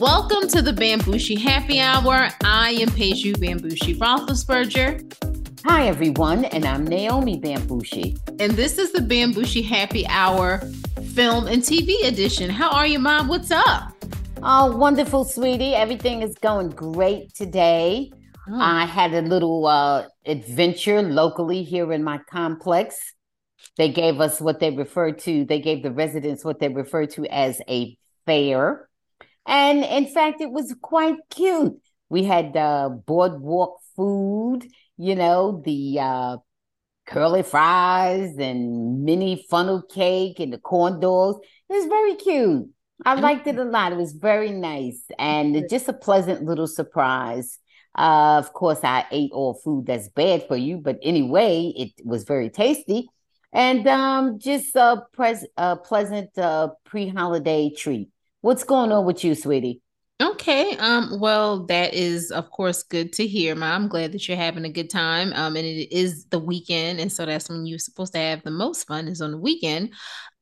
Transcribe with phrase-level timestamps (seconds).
[0.00, 2.30] Welcome to the Bambushi Happy Hour.
[2.42, 5.62] I am Peju Bambushi Roethlisberger.
[5.66, 8.18] Hi, everyone, and I'm Naomi Bambushi.
[8.40, 10.60] And this is the Bambushi Happy Hour
[11.14, 12.48] film and TV edition.
[12.48, 13.28] How are you, Mom?
[13.28, 13.92] What's up?
[14.42, 15.74] Oh, wonderful, sweetie.
[15.74, 18.10] Everything is going great today.
[18.48, 18.58] Oh.
[18.58, 23.12] I had a little uh, adventure locally here in my complex.
[23.76, 27.26] They gave us what they refer to, they gave the residents what they refer to
[27.26, 28.88] as a fair.
[29.46, 31.80] And in fact, it was quite cute.
[32.08, 36.36] We had uh, boardwalk food, you know, the uh,
[37.06, 41.38] curly fries and mini funnel cake and the corn dogs.
[41.68, 42.68] It was very cute.
[43.04, 43.92] I liked it a lot.
[43.92, 47.58] It was very nice and just a pleasant little surprise.
[47.96, 52.24] Uh, of course, I ate all food that's bad for you, but anyway, it was
[52.24, 53.08] very tasty
[53.52, 58.10] and um, just a, pres- a pleasant uh, pre-holiday treat.
[58.40, 59.82] What's going on with you, sweetie?
[60.22, 60.76] Okay.
[60.76, 63.84] Um, well, that is of course good to hear, Mom.
[63.84, 65.32] I'm glad that you're having a good time.
[65.32, 68.50] Um, and it is the weekend, and so that's when you're supposed to have the
[68.50, 69.94] most fun is on the weekend.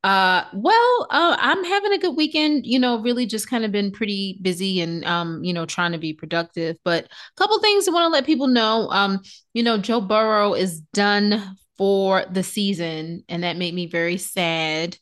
[0.04, 3.92] Uh, well, uh, I'm having a good weekend, you know, really just kind of been
[3.92, 6.76] pretty busy and um, you know, trying to be productive.
[6.84, 8.88] But a couple things I want to let people know.
[8.90, 9.20] Um,
[9.54, 14.96] you know, Joe Burrow is done for the season, and that made me very sad.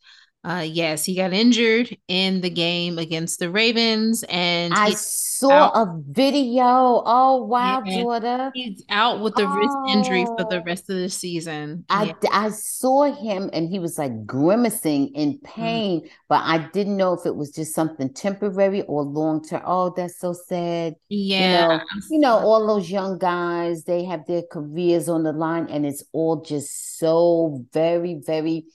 [0.47, 5.73] Uh, yes, he got injured in the game against the Ravens, and I saw out.
[5.75, 6.63] a video.
[7.05, 8.53] Oh wow, yeah, daughter!
[8.55, 9.53] He's out with the oh.
[9.53, 10.65] wrist injury for the oh.
[10.65, 11.85] rest of the season.
[11.89, 12.31] I yeah.
[12.31, 15.43] I saw him, and he was like grimacing in mm.
[15.43, 19.63] pain, mm but I didn't know if it was just something temporary or long term.
[19.65, 20.95] Oh, that's so sad.
[21.09, 25.33] Yeah, you know, you know, all those young guys, they have their careers on the
[25.33, 28.67] line, and it's all just so very, very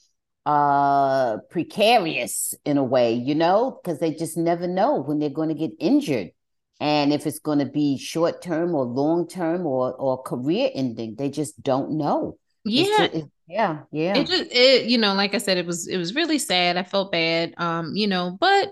[0.46, 5.50] uh precarious in a way you know because they just never know when they're going
[5.50, 6.32] to get injured.
[6.80, 11.16] And if it's going to be short term or long term or or career ending
[11.16, 12.38] they just don't know.
[12.66, 13.08] Yeah.
[13.08, 14.18] just, yeah yeah.
[14.18, 16.76] It just it you know like i said it was it was really sad.
[16.76, 18.72] I felt bad um you know but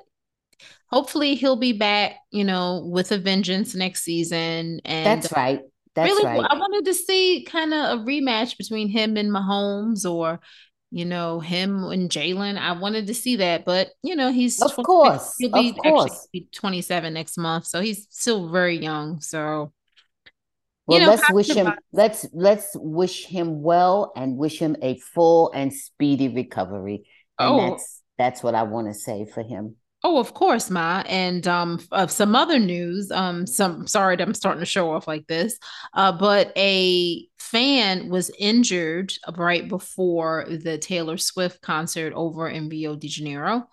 [0.87, 4.81] hopefully he'll be back you know with a vengeance next season.
[4.85, 5.61] And that's right.
[5.93, 6.47] That's really right.
[6.49, 10.39] I wanted to see kind of a rematch between him and Mahomes or
[10.91, 12.57] you know, him and Jalen.
[12.57, 17.13] I wanted to see that, but you know, he's of course he'll be actually 27
[17.13, 19.21] next month, so he's still very young.
[19.21, 19.71] So
[20.87, 24.97] well, you know, let's wish him let's let's wish him well and wish him a
[24.99, 27.03] full and speedy recovery.
[27.37, 27.69] And oh.
[27.69, 29.75] that's that's what I want to say for him.
[30.03, 31.03] Oh, of course, Ma.
[31.07, 35.07] And um, of some other news, um, some sorry that I'm starting to show off
[35.07, 35.59] like this,
[35.93, 42.95] uh, but a fan was injured right before the Taylor Swift concert over in Rio
[42.95, 43.67] de Janeiro.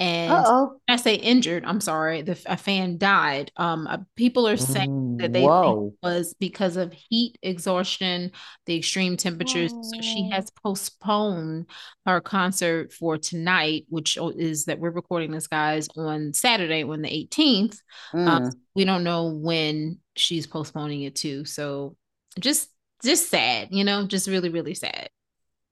[0.00, 0.80] And Uh-oh.
[0.86, 3.50] I say injured, I'm sorry, the a fan died.
[3.56, 8.30] Um, uh, people are saying that they was because of heat exhaustion,
[8.66, 9.72] the extreme temperatures.
[9.72, 9.82] Whoa.
[9.82, 11.66] So she has postponed
[12.06, 17.26] her concert for tonight, which is that we're recording this guys on Saturday, on the
[17.28, 17.78] 18th.
[18.14, 18.28] Mm.
[18.28, 21.44] Um, we don't know when she's postponing it to.
[21.44, 21.96] So
[22.38, 22.68] just
[23.02, 25.10] just sad, you know, just really really sad.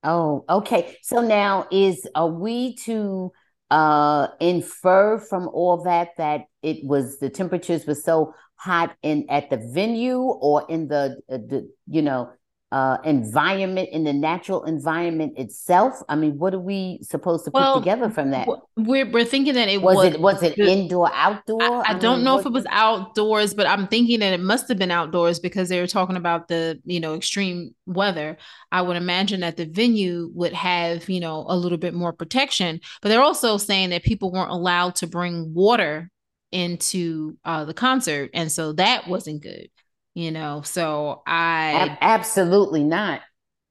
[0.03, 0.97] Oh, okay.
[1.03, 3.33] So now is are we to
[3.71, 9.51] uh, infer from all that that it was the temperatures were so hot in at
[9.51, 12.31] the venue or in the, uh, the you know
[12.73, 16.03] uh, environment in the natural environment itself?
[16.09, 18.49] I mean, what are we supposed to well, put together from that?
[18.77, 21.63] We're we're thinking that it was, was it was it indoor outdoor.
[21.63, 24.33] I, I, I don't mean, know what, if it was outdoors, but I'm thinking that
[24.33, 28.37] it must have been outdoors because they were talking about the you know extreme weather.
[28.73, 32.81] I would imagine that the venue would have you know a little bit more protection,
[33.01, 36.11] but they're also saying that people weren't allowed to bring water
[36.51, 39.69] into uh, the concert, and so that wasn't good
[40.17, 43.21] you know so i absolutely not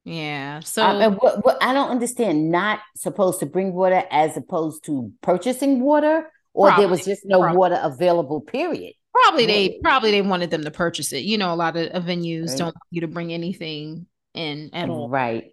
[0.04, 4.84] yeah so I, what, what, I don't understand not supposed to bring water as opposed
[4.84, 7.58] to purchasing water or probably, there was just no probably.
[7.58, 11.56] water available period probably they probably they wanted them to purchase it you know a
[11.56, 12.58] lot of, venues right.
[12.58, 15.50] don't want you to bring anything in at all right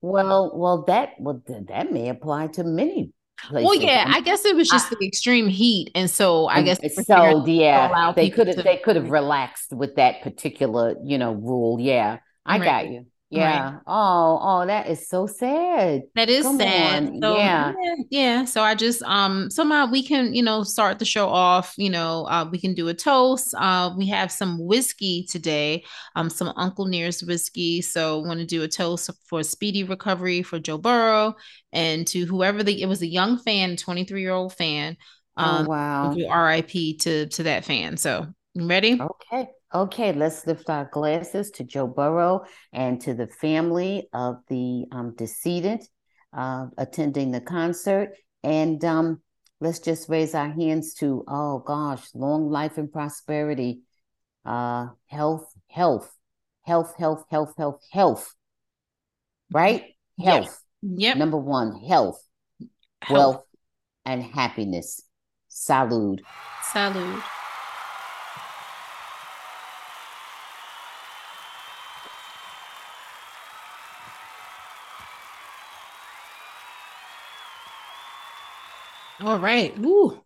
[0.00, 3.12] well well that well that may apply to many.
[3.50, 6.78] Well, yeah, I guess it was just I, the extreme heat, and so I guess
[7.06, 7.44] so.
[7.46, 11.80] Yeah, they could have they could have relaxed with that particular you know rule.
[11.80, 12.64] Yeah, I right.
[12.64, 13.06] got you.
[13.32, 13.64] Yeah.
[13.64, 13.80] Right.
[13.86, 16.02] Oh, oh, that is so sad.
[16.14, 17.12] That is Come sad.
[17.20, 17.72] So, yeah.
[17.80, 17.94] yeah.
[18.10, 18.44] Yeah.
[18.44, 21.74] So I just um somehow we can, you know, start the show off.
[21.76, 23.54] You know, uh, we can do a toast.
[23.56, 25.84] Uh, we have some whiskey today,
[26.14, 27.80] um, some Uncle Nearest whiskey.
[27.80, 31.34] So want to do a toast for speedy recovery for Joe Burrow
[31.72, 34.96] and to whoever the it was a young fan, 23 year old fan
[35.36, 36.44] Oh, um, oh, wow.
[36.46, 37.96] RIP to to that fan.
[37.96, 39.00] So ready?
[39.00, 39.48] Okay.
[39.74, 45.14] Okay, let's lift our glasses to Joe Burrow and to the family of the um,
[45.16, 45.84] decedent
[46.36, 48.10] uh, attending the concert.
[48.42, 49.22] And um,
[49.60, 53.80] let's just raise our hands to, oh gosh, long life and prosperity,
[54.44, 56.14] uh, health, health,
[56.64, 58.34] health, health, health, health, health.
[59.50, 59.84] Right?
[60.22, 60.62] Health.
[60.82, 60.98] Yep.
[60.98, 61.16] yep.
[61.16, 62.22] Number one, health,
[63.00, 63.44] health, wealth,
[64.04, 65.02] and happiness.
[65.50, 66.20] Salud.
[66.72, 67.22] Salud.
[79.22, 79.76] All right.
[79.78, 80.20] Ooh.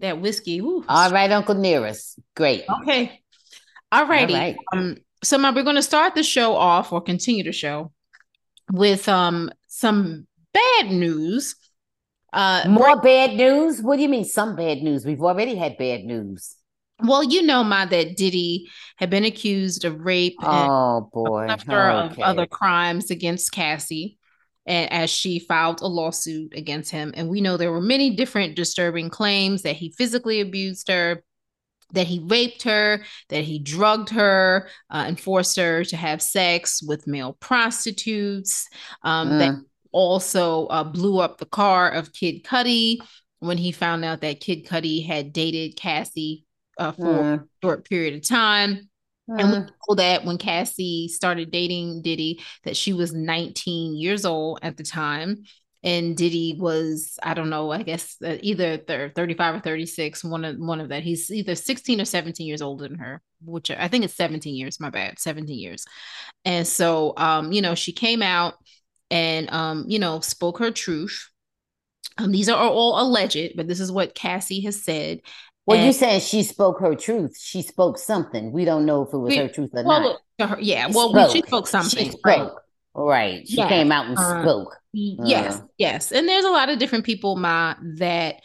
[0.00, 0.60] That whiskey.
[0.60, 0.84] Ooh.
[0.88, 2.18] All right, Uncle Nearest.
[2.34, 2.64] Great.
[2.82, 3.20] Okay.
[3.92, 4.34] All righty.
[4.34, 4.56] All right.
[4.72, 7.92] Um, so now we're going to start the show off or continue the show
[8.72, 11.54] with um some bad news.
[12.32, 13.80] Uh more bad news?
[13.80, 15.06] What do you mean some bad news?
[15.06, 16.56] We've already had bad news.
[17.02, 21.46] Well, you know, Ma, that Diddy had been accused of rape oh, boy.
[21.48, 22.14] after okay.
[22.14, 24.18] of other crimes against Cassie
[24.66, 27.12] and as she filed a lawsuit against him.
[27.16, 31.22] And we know there were many different disturbing claims that he physically abused her,
[31.92, 36.82] that he raped her, that he drugged her uh, and forced her to have sex
[36.82, 38.68] with male prostitutes,
[39.02, 39.38] um, mm.
[39.38, 39.54] that
[39.92, 42.98] also uh, blew up the car of Kid Cudi
[43.40, 46.46] when he found out that Kid Cudi had dated Cassie
[46.78, 47.42] uh, for mm.
[47.42, 48.88] a short period of time.
[49.28, 49.40] Mm.
[49.40, 54.58] And we know that when Cassie started dating Diddy, that she was 19 years old
[54.62, 55.44] at the time.
[55.82, 60.56] And Diddy was, I don't know, I guess uh, either 35 or 36, one of
[60.56, 61.02] one of that.
[61.02, 64.80] He's either 16 or 17 years older than her, which I think it's 17 years,
[64.80, 65.84] my bad, 17 years.
[66.46, 68.54] And so um, you know, she came out
[69.10, 71.28] and um, you know, spoke her truth.
[72.16, 75.20] Um, these are all alleged, but this is what Cassie has said.
[75.66, 77.38] Well, and, you saying she spoke her truth.
[77.40, 78.52] She spoke something.
[78.52, 80.48] We don't know if it was we, her truth or well, not.
[80.50, 81.30] Her, yeah, well, spoke.
[81.30, 82.04] she spoke something.
[82.04, 82.60] She spoke.
[82.94, 83.46] Right.
[83.48, 83.68] She yeah.
[83.68, 84.76] came out and uh, spoke.
[84.92, 85.62] Yes, uh.
[85.78, 86.12] yes.
[86.12, 88.36] And there's a lot of different people, Ma, that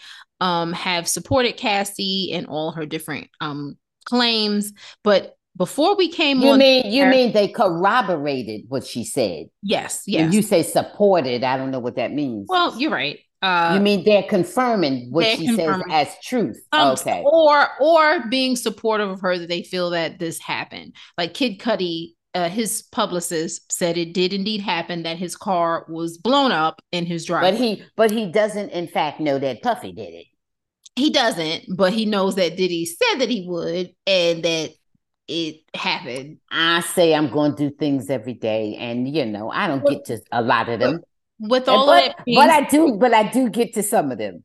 [0.41, 4.71] um have supported Cassie and all her different um claims.
[5.03, 10.21] But before we came you mean you mean they corroborated what she said yes yes
[10.21, 13.79] when you say supported i don't know what that means well you're right uh, you
[13.79, 15.89] mean they're confirming what they're she confirming.
[15.89, 16.61] says as truth?
[16.71, 17.23] Um, okay.
[17.25, 20.93] Or or being supportive of her that they feel that this happened.
[21.17, 26.17] Like Kid Cudi, uh, his publicist said it did indeed happen that his car was
[26.17, 27.51] blown up in his driveway.
[27.51, 30.25] But he but he doesn't in fact know that Puffy did it.
[30.95, 34.71] He doesn't, but he knows that Diddy said that he would and that
[35.29, 36.39] it happened.
[36.51, 40.05] I say I'm going to do things every day, and you know I don't get
[40.05, 41.01] to a lot of them
[41.39, 44.11] with all but, of that being but I do but I do get to some
[44.11, 44.43] of them.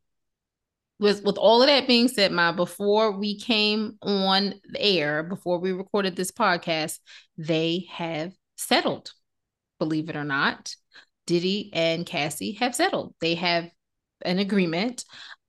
[1.01, 5.59] With with all of that being said, my before we came on the air, before
[5.59, 6.99] we recorded this podcast,
[7.37, 9.13] they have settled.
[9.81, 10.75] Believe it or not,
[11.27, 13.15] Diddy and Cassie have settled.
[13.21, 13.69] They have
[14.23, 15.05] an agreement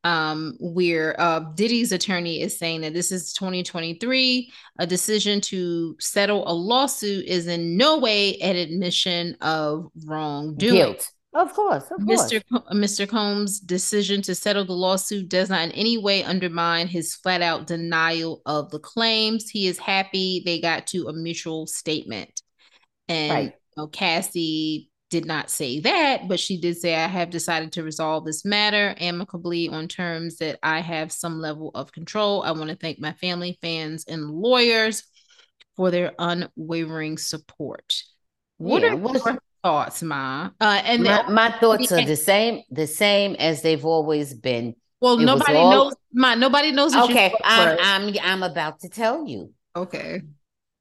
[0.05, 4.51] um, where uh, Diddy's attorney is saying that this is 2023.
[4.77, 10.75] A decision to settle a lawsuit is in no way an admission of wrongdoing.
[10.75, 11.11] Guilt.
[11.35, 12.41] Of course, of Mr.
[12.49, 12.63] Course.
[12.71, 13.07] Mr.
[13.07, 17.67] Combs' decision to settle the lawsuit does not in any way undermine his flat out
[17.67, 19.49] denial of the claims.
[19.49, 22.41] He is happy they got to a mutual statement.
[23.09, 23.53] And right.
[23.53, 27.83] you know, Cassie did not say that, but she did say, I have decided to
[27.83, 32.43] resolve this matter amicably on terms that I have some level of control.
[32.43, 35.03] I want to thank my family, fans, and lawyers
[35.75, 37.93] for their unwavering support.
[38.57, 40.51] What yeah, are your thoughts, Ma?
[40.61, 44.75] Uh, and my, my thoughts are the same, the same as they've always been.
[45.01, 45.71] Well, it nobody all...
[45.71, 46.35] knows, Ma.
[46.35, 46.95] Nobody knows.
[46.95, 49.51] Okay, I'm, I'm I'm about to tell you.
[49.75, 50.21] Okay.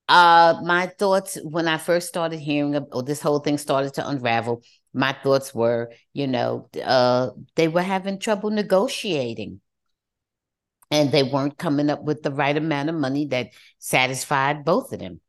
[0.06, 4.62] Uh, my thoughts when I first started hearing, or this whole thing started to unravel.
[4.92, 9.60] My thoughts were, you know, uh, they were having trouble negotiating
[10.90, 13.48] and they weren't coming up with the right amount of money that
[13.78, 15.20] satisfied both of them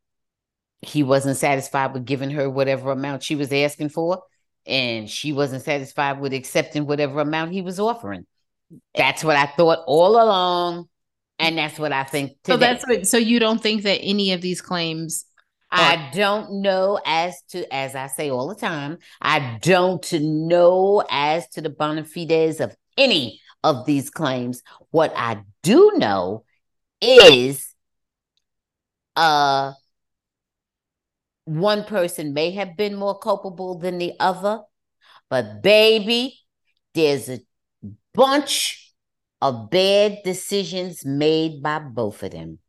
[0.86, 4.22] he wasn't satisfied with giving her whatever amount she was asking for
[4.66, 8.26] and she wasn't satisfied with accepting whatever amount he was offering
[8.96, 10.88] that's what i thought all along
[11.40, 12.54] and that's what i think today.
[12.54, 15.26] so that's what so you don't think that any of these claims
[15.72, 21.04] are- i don't know as to as i say all the time i don't know
[21.10, 26.44] as to the bona fides of any of these claims what i do know
[27.02, 27.74] is
[29.16, 29.74] uh
[31.46, 34.62] one person may have been more culpable than the other,
[35.30, 36.40] but baby,
[36.94, 37.40] there's a
[38.14, 38.94] bunch
[39.42, 42.60] of bad decisions made by both of them.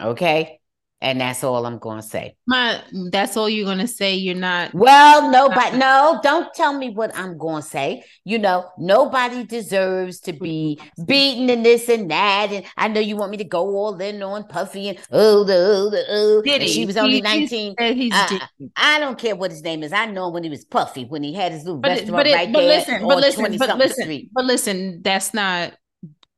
[0.00, 0.60] Okay.
[1.00, 2.34] And that's all I'm going to say.
[2.46, 4.14] My, that's all you're going to say.
[4.14, 4.72] You're not.
[4.72, 8.04] Well, nobody, no, don't tell me what I'm going to say.
[8.24, 12.48] You know, nobody deserves to be beaten and this and that.
[12.50, 15.54] And I know you want me to go all in on Puffy and oh, the,
[15.54, 16.42] oh, the, oh.
[16.42, 16.68] Diddy.
[16.68, 17.74] She was only 19.
[17.78, 19.92] I, uh, I, don't care what his name is.
[19.92, 22.34] I know when he was Puffy, when he had his little but, restaurant but it,
[22.34, 22.78] right but there.
[22.78, 25.74] Listen, but listen, but listen, but listen, that's not,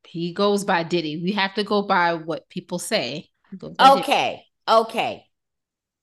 [0.06, 1.22] he goes by Diddy.
[1.22, 3.28] We have to go by what people say.
[3.78, 4.45] Okay.
[4.68, 5.24] Okay.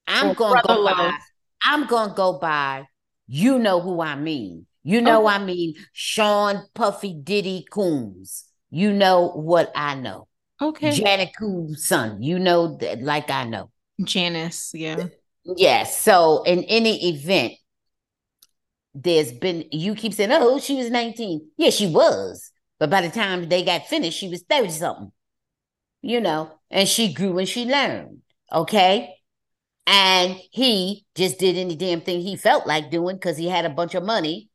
[0.07, 1.17] I'm going to go by.
[1.63, 2.85] I'm to go by.
[3.27, 4.65] You know who I mean.
[4.83, 5.35] You know okay.
[5.35, 8.45] I mean Sean Puffy Diddy Combs.
[8.69, 10.27] You know what I know.
[10.61, 10.91] Okay.
[10.91, 12.21] Janet Combs' son.
[12.21, 13.71] You know that like I know.
[14.03, 15.07] Janice, yeah.
[15.45, 16.01] Yes.
[16.01, 17.53] So in any event,
[18.93, 21.49] there's been you keep saying, Oh, she was 19.
[21.57, 22.51] Yeah, she was.
[22.79, 25.11] But by the time they got finished, she was 30 something.
[26.01, 28.22] You know, and she grew and she learned.
[28.53, 29.15] Okay.
[29.85, 33.69] And he just did any damn thing he felt like doing because he had a
[33.69, 34.49] bunch of money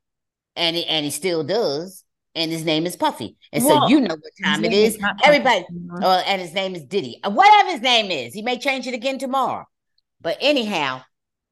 [0.57, 2.05] and he, and he still does.
[2.35, 3.37] And his name is Puffy.
[3.52, 4.95] And so you know what time it is.
[4.95, 5.64] is Everybody,
[6.00, 7.19] uh, and his name is Diddy.
[7.25, 9.64] Uh, whatever his name is, he may change it again tomorrow.
[10.21, 11.02] But anyhow,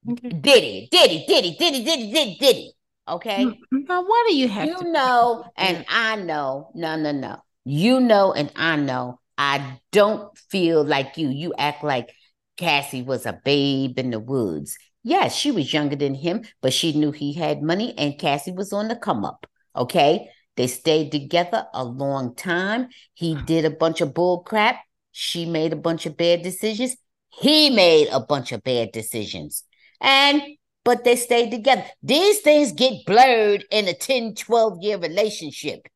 [0.09, 0.29] okay.
[0.29, 2.73] Diddy, Diddy, Diddy, Diddy, Diddy, Diddy, Diddy.
[3.09, 3.45] Okay.
[3.73, 4.69] Now, what do you have?
[4.69, 6.71] You know, and I know.
[6.75, 7.39] No, no, no.
[7.65, 9.19] You know, and I know.
[9.39, 11.29] I don't feel like you.
[11.29, 12.13] You act like
[12.57, 14.79] Cassie was a babe in the woods.
[15.03, 18.73] Yes, she was younger than him, but she knew he had money and Cassie was
[18.73, 19.47] on the come up.
[19.77, 20.29] Okay.
[20.57, 22.89] They stayed together a long time.
[23.13, 24.77] He did a bunch of bull crap.
[25.13, 26.97] She made a bunch of bad decisions.
[27.29, 29.65] He made a bunch of bad decisions.
[30.01, 30.43] And,
[30.85, 31.85] but they stayed together.
[32.03, 35.87] These things get blurred in a 10, 12 year relationship.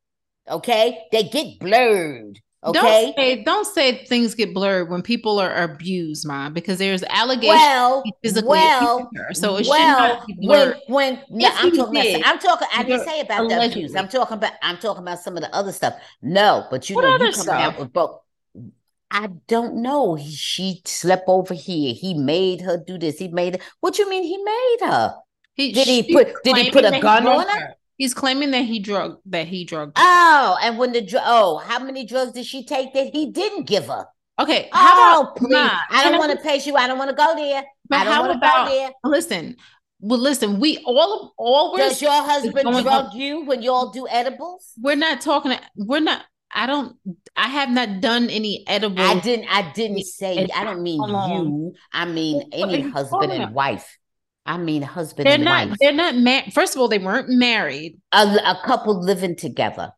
[0.48, 1.04] Okay.
[1.10, 2.40] They get blurred.
[2.62, 2.78] Okay.
[2.78, 7.48] Don't say, don't say things get blurred when people are abused, mom, because there's allegations
[7.48, 10.76] well, physically well, So it well, should not be blurred.
[10.86, 13.66] When, when no, I'm talking did, about I'm talking I didn't say about allegedly.
[13.68, 13.96] the abuse.
[13.96, 15.94] I'm talking about I'm talking about some of the other stuff.
[16.20, 18.20] No, but you what know you coming out with both.
[19.10, 20.16] I don't know.
[20.16, 21.94] He, she slept over here.
[21.94, 23.18] He made her do this.
[23.18, 23.60] He made her.
[23.80, 25.14] What you mean he made her?
[25.54, 27.58] He, did he put did he put a gun on her?
[27.58, 27.74] her?
[28.00, 29.92] He's claiming that he drug that he drugged.
[29.96, 33.66] Oh, and when the dr- oh, how many drugs did she take that he didn't
[33.66, 34.06] give her?
[34.38, 34.70] Okay.
[34.72, 35.50] Oh, how oh, please.
[35.50, 36.76] Nah, I don't want to pay you.
[36.76, 37.62] I don't want to go there.
[37.90, 38.90] But I don't how about, go there.
[39.04, 39.56] Listen,
[39.98, 44.72] well, listen, we all all Does your husband drug on, you when y'all do edibles?
[44.80, 45.52] We're not talking.
[45.76, 46.24] We're not.
[46.54, 46.96] I don't.
[47.36, 49.06] I have not done any edibles.
[49.06, 49.46] I didn't.
[49.50, 50.48] I didn't say.
[50.54, 51.74] I don't mean you.
[51.92, 53.98] I mean any husband and wife.
[54.50, 55.78] I mean, husband and they're not, wife.
[55.80, 56.52] They're not.
[56.52, 58.00] First of all, they weren't married.
[58.10, 59.92] A, a, couple living together.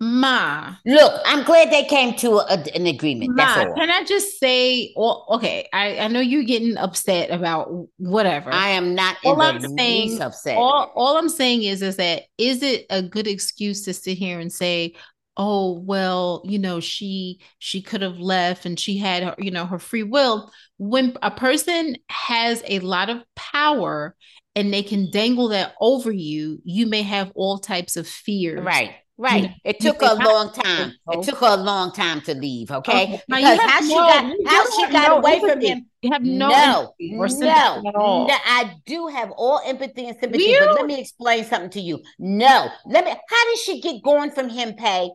[0.00, 0.76] Ma.
[0.86, 3.36] Look, I'm glad they came to a, an agreement.
[3.36, 3.74] Ma, That's all.
[3.74, 7.68] Can I just say, well, okay, I, I know you're getting upset about
[7.98, 8.50] whatever.
[8.50, 10.56] I am not all I'm saying, upset.
[10.56, 14.40] All, all I'm saying is, is that is it a good excuse to sit here
[14.40, 14.94] and say,
[15.36, 19.64] oh well you know she she could have left and she had her, you know
[19.64, 24.14] her free will when a person has a lot of power
[24.54, 28.94] and they can dangle that over you you may have all types of fears right
[29.18, 29.42] Right.
[29.42, 30.94] You know, it took a long time.
[31.12, 32.72] It took her a long time to leave.
[32.72, 33.04] Okay.
[33.04, 33.22] okay.
[33.28, 35.52] Because how she got how she got no away empathy.
[35.52, 35.86] from him.
[36.00, 38.26] You have no no no, no.
[38.28, 40.56] I do have all empathy and sympathy.
[40.58, 42.00] But let me explain something to you.
[42.18, 42.68] No.
[42.86, 45.10] Let me how did she get going from him, Pay?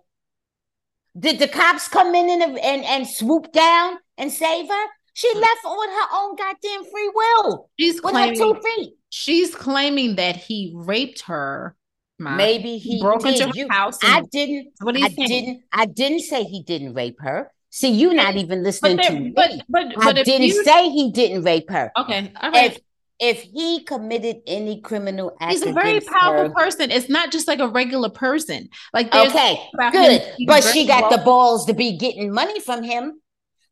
[1.20, 4.86] Did the cops come in and, and, and swoop down and save her?
[5.14, 7.70] She left on her own goddamn free will.
[7.80, 8.94] She's with claiming, her two feet.
[9.10, 11.76] She's claiming that he raped her.
[12.20, 13.34] Maybe he broke did.
[13.34, 13.98] into her you, house.
[14.04, 14.74] I didn't.
[14.82, 15.28] What I saying?
[15.28, 15.64] didn't.
[15.72, 17.52] I didn't say he didn't rape her.
[17.70, 19.34] See, you're not even listening to me.
[19.36, 20.64] But, but, but I didn't you...
[20.64, 21.92] say he didn't rape her.
[21.98, 22.72] Okay, all right.
[22.72, 22.80] If
[23.20, 26.92] if he committed any criminal act, he's a very powerful her, person.
[26.92, 28.70] It's not just like a regular person.
[28.94, 29.60] Like okay,
[29.92, 33.20] good, but she got the balls to be getting money from him.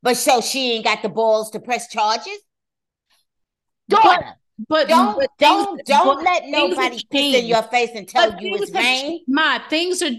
[0.01, 2.37] But so she ain't got the balls to press charges.
[3.87, 4.35] Daughter,
[4.69, 8.55] but don't but don't don't let nobody piss in your face and tell but you
[8.55, 9.21] it's rain.
[9.27, 10.11] My things are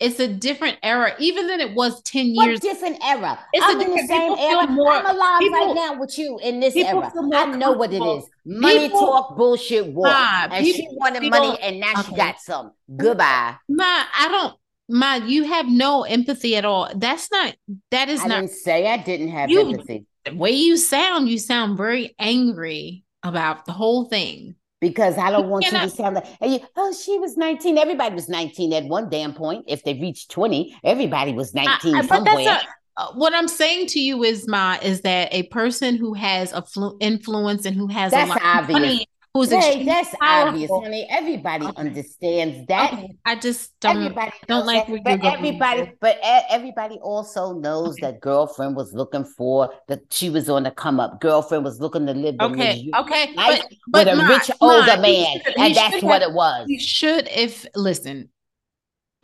[0.00, 2.36] it's a different era, even than it was 10 years.
[2.36, 3.38] What different era.
[3.52, 4.66] It's I'm in the same era.
[4.66, 7.12] More, I'm alive people, right now with you in this era.
[7.32, 8.24] I know what it is.
[8.44, 10.12] Money people, talk, bullshit walk.
[10.12, 12.02] Ma, and people, she wanted people, money and now okay.
[12.02, 12.72] she got some.
[12.96, 13.54] Goodbye.
[13.68, 14.54] Ma, I don't
[14.88, 16.90] Ma, you have no empathy at all.
[16.94, 17.54] That's not
[17.90, 18.24] that is not.
[18.24, 20.06] I not didn't say I didn't have you, empathy.
[20.24, 24.54] The way you sound, you sound very angry about the whole thing.
[24.80, 27.78] because I don't want you to sound like, oh, she was 19.
[27.78, 29.64] Everybody was 19 at one damn point.
[29.66, 32.60] If they reached 20, everybody was 19 I, somewhere.
[32.96, 36.62] Uh, what I'm saying to you is, Ma, is that a person who has a
[36.62, 38.68] flu- influence and who has that's a lot obvious.
[38.68, 41.06] of money who's hey, that's obvious, honey.
[41.10, 41.74] Everybody okay.
[41.76, 42.92] understands that.
[42.92, 43.16] Okay.
[43.24, 48.12] I just don't everybody don't like that, but everybody, but everybody also knows okay.
[48.12, 51.20] that girlfriend was looking for that she was on the come up.
[51.20, 55.74] Girlfriend was looking to live okay, okay, but, but with a rich older man, and
[55.74, 56.66] that's what it was.
[56.68, 58.28] He should, if listen,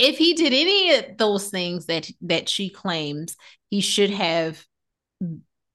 [0.00, 3.36] if he did any of those things that that she claims,
[3.70, 4.66] he should have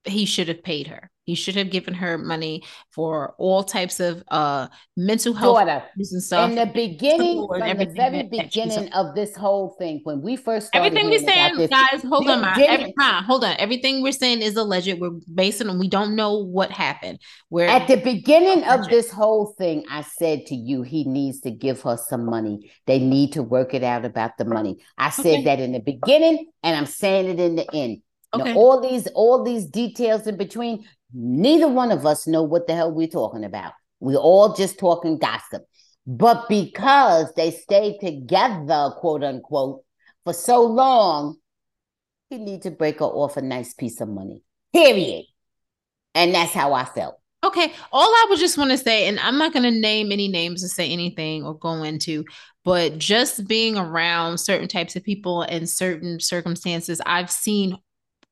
[0.05, 1.11] he should have paid her.
[1.25, 6.23] He should have given her money for all types of uh mental health Daughter, and
[6.23, 6.49] stuff.
[6.51, 10.85] In the beginning, from the very beginning of this whole thing, when we first started
[10.85, 13.55] everything we're saying, this, guys, hold on, every, ma, hold on.
[13.57, 14.99] Everything we're saying is alleged.
[14.99, 17.19] We're basing on we don't know what happened.
[17.49, 21.49] Where at the beginning of this whole thing, I said to you, he needs to
[21.49, 22.71] give her some money.
[22.85, 24.77] They need to work it out about the money.
[24.95, 25.43] I said okay.
[25.45, 28.01] that in the beginning, and I'm saying it in the end.
[28.39, 28.53] Okay.
[28.53, 32.75] Now, all these all these details in between, neither one of us know what the
[32.75, 33.73] hell we're talking about.
[33.99, 35.63] We're all just talking gossip.
[36.07, 39.83] But because they stayed together, quote unquote,
[40.23, 41.37] for so long,
[42.29, 44.43] he need to break her off a nice piece of money.
[44.73, 45.25] Period.
[46.13, 47.19] And that's how I felt.
[47.43, 47.73] Okay.
[47.91, 50.63] All I would just want to say, and I'm not going to name any names
[50.63, 52.25] or say anything or go into,
[52.63, 57.77] but just being around certain types of people in certain circumstances, I've seen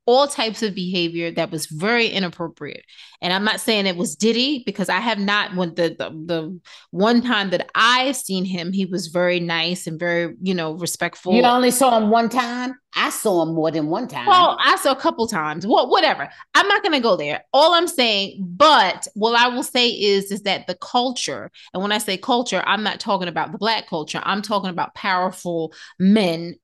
[0.05, 2.83] all types of behavior that was very inappropriate.
[3.21, 6.59] And I'm not saying it was Diddy because I have not when the, the the
[6.91, 11.33] one time that I've seen him, he was very nice and very, you know, respectful.
[11.33, 12.75] You only saw him one time?
[12.95, 14.27] I saw him more than one time.
[14.27, 15.65] Well, I saw a couple times.
[15.65, 16.29] Well, whatever.
[16.53, 17.43] I'm not gonna go there.
[17.53, 21.93] All I'm saying, but what I will say is is that the culture, and when
[21.93, 26.55] I say culture, I'm not talking about the black culture, I'm talking about powerful men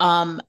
[0.00, 0.40] um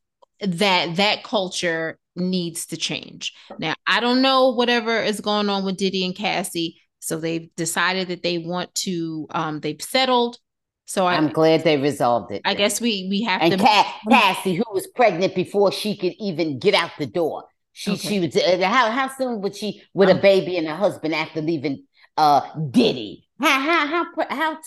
[0.41, 3.33] that that culture needs to change.
[3.57, 6.81] Now, I don't know whatever is going on with Diddy and Cassie.
[6.99, 10.37] So they've decided that they want to, um, they've settled.
[10.85, 12.41] So I, am glad they resolved it.
[12.45, 13.57] I guess we we have and to.
[13.59, 18.07] Ca- Cassie, who was pregnant before she could even get out the door, she okay.
[18.07, 21.13] she was uh, how how soon would she with um, a baby and a husband
[21.13, 21.85] after leaving
[22.17, 23.27] uh Diddy?
[23.39, 24.57] How how how how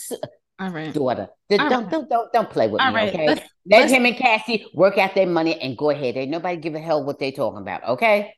[0.59, 0.93] all right.
[0.93, 1.29] Daughter.
[1.51, 1.89] All don't, right.
[1.89, 3.13] don't, don't, don't play with All me, right.
[3.13, 3.27] okay?
[3.27, 3.91] Let's, Let let's...
[3.93, 6.15] him and Cassie work out their money and go ahead.
[6.17, 8.33] Ain't nobody give a hell what they talking about, okay?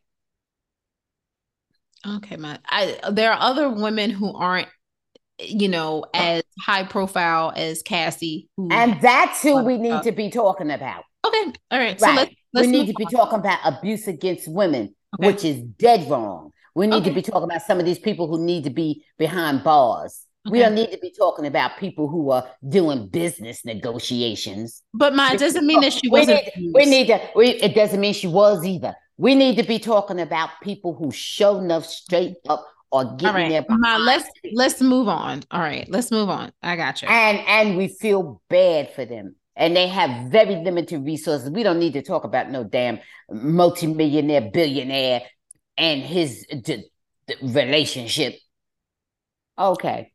[2.08, 4.68] Okay, my I there are other women who aren't,
[5.40, 8.48] you know, as high profile as Cassie.
[8.58, 11.04] and that's who we need to be talking about.
[11.26, 11.54] Okay.
[11.72, 12.00] All right.
[12.00, 15.28] So let's, let's we need to be talking about abuse against women, okay.
[15.32, 16.52] which is dead wrong.
[16.76, 17.10] We need okay.
[17.10, 20.26] to be talking about some of these people who need to be behind bars.
[20.50, 24.84] We don't need to be talking about people who are doing business negotiations.
[24.94, 26.42] But my, it doesn't mean that she wasn't.
[26.56, 27.22] We need, we need to.
[27.36, 28.96] We, it doesn't mean she was either.
[29.18, 33.34] We need to be talking about people who show enough straight up or getting All
[33.34, 33.50] right.
[33.50, 33.78] there.
[33.78, 35.44] Ma, let's let's move on.
[35.52, 36.52] All right, let's move on.
[36.62, 37.08] I got you.
[37.08, 39.36] And and we feel bad for them.
[39.56, 41.50] And they have very limited resources.
[41.50, 43.00] We don't need to talk about no damn
[43.32, 45.22] multimillionaire, billionaire,
[45.78, 46.90] and his d-
[47.26, 48.36] d- relationship.
[49.58, 50.12] Okay.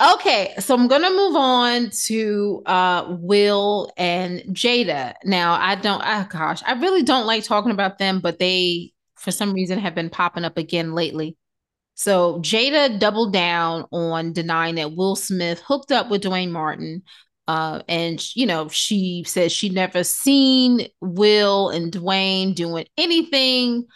[0.00, 5.14] Okay, so I'm gonna move on to uh Will and Jada.
[5.24, 9.30] Now, I don't oh gosh, I really don't like talking about them, but they for
[9.30, 11.36] some reason have been popping up again lately.
[11.94, 17.02] So Jada doubled down on denying that Will Smith hooked up with Duane Martin.
[17.48, 23.86] Uh, and you know, she says she never seen Will and Duane doing anything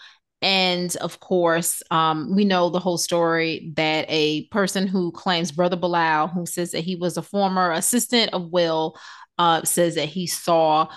[0.44, 5.76] and of course, um, we know the whole story that a person who claims Brother
[5.76, 8.94] Bilal, who says that he was a former assistant of Will,
[9.38, 10.88] uh, says that he saw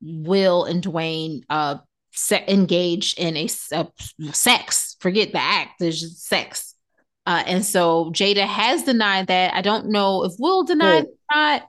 [0.00, 1.78] Will and Duane uh,
[2.12, 3.88] se- engaged in a, a,
[4.32, 4.96] sex.
[5.00, 5.80] Forget the act.
[5.80, 6.76] There's just sex.
[7.26, 9.52] Uh, and so Jada has denied that.
[9.52, 11.62] I don't know if Will denied or not.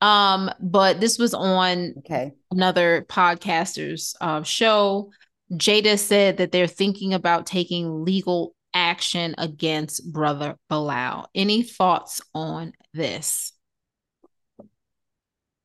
[0.00, 2.32] Um, but this was on okay.
[2.50, 5.10] another podcaster's uh, show.
[5.52, 11.28] Jada said that they're thinking about taking legal action against brother Bilal.
[11.34, 13.52] Any thoughts on this?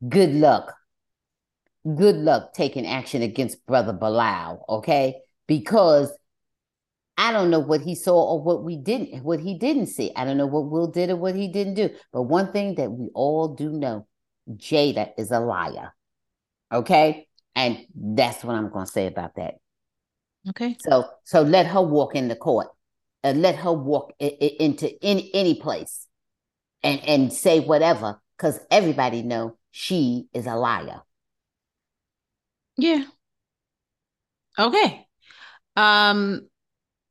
[0.08, 0.74] Good luck.
[1.84, 5.22] Good luck taking action against brother Bilal, okay?
[5.48, 6.12] Because
[7.18, 10.12] I don't know what he saw or what we didn't what he didn't see.
[10.16, 11.92] I don't know what Will did or what he didn't do.
[12.12, 14.08] But one thing that we all do know,
[14.50, 15.94] Jada is a liar.
[16.74, 17.28] Okay?
[17.56, 19.56] And that's what I'm going to say about that.
[20.50, 20.78] Okay.
[20.80, 22.68] So so let her walk in the court
[23.24, 26.08] and let her walk I- I- into any any place.
[26.84, 31.02] and and say whatever because everybody know she is a liar.
[32.78, 33.06] Yeah.
[34.60, 35.08] Okay.
[35.76, 36.48] Um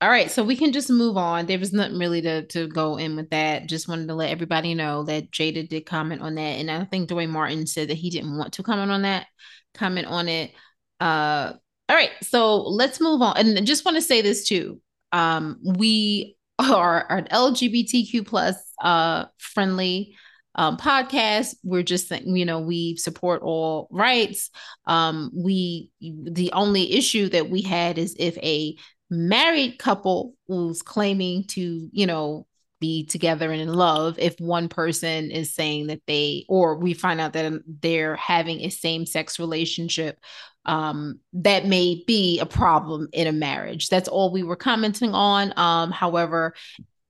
[0.01, 1.47] all right, so we can just move on.
[1.47, 3.67] There was nothing really to to go in with that.
[3.69, 7.09] Just wanted to let everybody know that Jada did comment on that, and I think
[7.09, 9.27] Duane Martin said that he didn't want to comment on that.
[9.75, 10.53] Comment on it.
[11.01, 11.55] Uh,
[11.89, 13.37] all right, so let's move on.
[13.37, 14.81] And just want to say this too.
[15.13, 20.17] Um, we are an LGBTQ plus uh friendly
[20.55, 21.55] um, podcast.
[21.63, 24.51] We're just, you know, we support all rights.
[24.87, 28.77] Um, we, the only issue that we had is if a
[29.11, 32.47] married couple who's claiming to, you know,
[32.81, 37.21] be together and in love, if one person is saying that they, or we find
[37.21, 40.19] out that they're having a same sex relationship,
[40.67, 43.89] um, that may be a problem in a marriage.
[43.89, 45.53] That's all we were commenting on.
[45.57, 46.55] Um, however,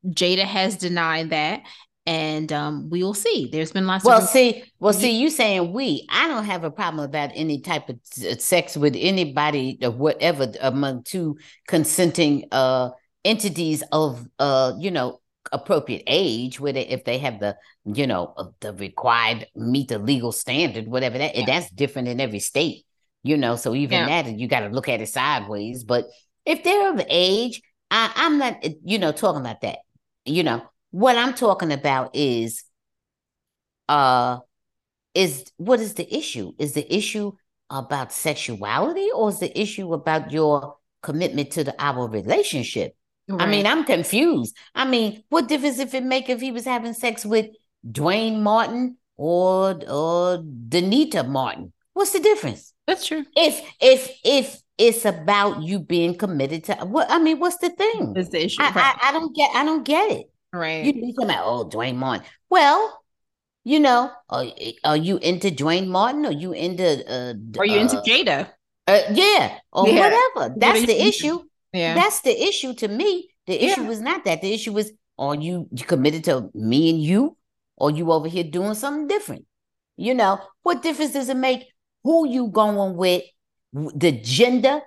[0.06, 1.62] Jada has denied that
[2.06, 3.48] and um, we will see.
[3.50, 4.04] There's been lots.
[4.04, 6.06] Well, of- see, well, see, you saying we?
[6.10, 7.98] I don't have a problem about any type of
[8.40, 12.90] sex with anybody or whatever among two consenting uh
[13.24, 15.20] entities of uh you know
[15.52, 20.32] appropriate age with it if they have the you know the required meet the legal
[20.32, 21.44] standard whatever that yeah.
[21.46, 22.84] that's different in every state
[23.24, 24.22] you know so even yeah.
[24.22, 26.06] that you got to look at it sideways but
[26.46, 27.60] if they're of age
[27.90, 29.78] I, i'm not you know talking about that
[30.24, 30.62] you know
[30.94, 32.62] what I'm talking about is
[33.88, 34.38] uh
[35.12, 36.52] is what is the issue?
[36.56, 37.32] Is the issue
[37.68, 42.94] about sexuality or is the issue about your commitment to the our relationship?
[43.28, 43.40] Right.
[43.40, 44.56] I mean, I'm confused.
[44.72, 47.46] I mean, what difference if it make if he was having sex with
[47.90, 51.72] Duane Martin or or Danita Martin?
[51.92, 52.72] What's the difference?
[52.86, 53.24] That's true.
[53.36, 58.14] It's it's it's it's about you being committed to what I mean, what's the thing?
[58.16, 58.60] Is the issue?
[58.60, 58.96] I, right.
[59.00, 60.26] I, I, don't get I don't get it.
[60.52, 60.84] Right.
[60.84, 62.26] You think about oh Duane Martin.
[62.50, 63.02] Well,
[63.64, 64.44] you know, are,
[64.84, 66.26] are you into Duane Martin?
[66.26, 68.50] Or you into uh Are you uh, into Jada?
[68.86, 70.00] Uh, yeah, or yeah.
[70.00, 70.54] whatever.
[70.58, 71.40] That's what the issue.
[71.72, 71.94] Yeah.
[71.94, 73.28] That's the issue to me.
[73.46, 73.88] The issue yeah.
[73.88, 74.42] was not that.
[74.42, 77.36] The issue was are you, you committed to me and you,
[77.76, 79.46] or you over here doing something different?
[79.96, 81.66] You know, what difference does it make
[82.04, 83.24] who you going with,
[83.72, 84.80] the gender,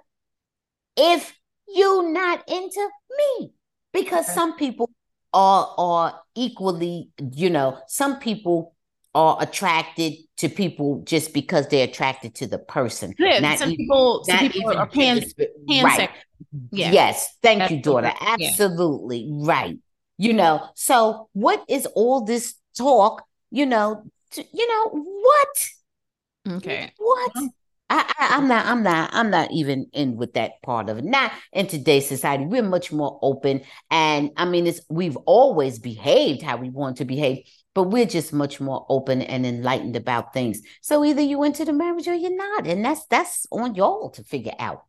[0.96, 1.36] if
[1.68, 3.52] you not into me?
[3.92, 4.90] Because some people
[5.34, 8.76] are are equally, you know, some people
[9.14, 13.14] are attracted to people just because they're attracted to the person.
[13.18, 15.24] Yeah, not some even, people, some people are pan,
[15.84, 16.10] right.
[16.72, 16.92] Yeah.
[16.92, 18.14] Yes, thank you, daughter.
[18.22, 19.48] Absolutely yeah.
[19.48, 19.78] right.
[20.20, 23.24] You know, so what is all this talk?
[23.50, 25.70] You know, to, you know what?
[26.48, 26.92] Okay.
[26.98, 27.32] What?
[27.90, 31.06] I, I, am not, I'm not, I'm not even in with that part of it.
[31.06, 32.46] Not in today's society.
[32.46, 33.62] We're much more open.
[33.90, 38.34] And I mean, it's we've always behaved how we want to behave, but we're just
[38.34, 40.62] much more open and enlightened about things.
[40.82, 42.68] So either you went into the marriage or you're not.
[42.68, 44.84] And that's that's on y'all to figure out.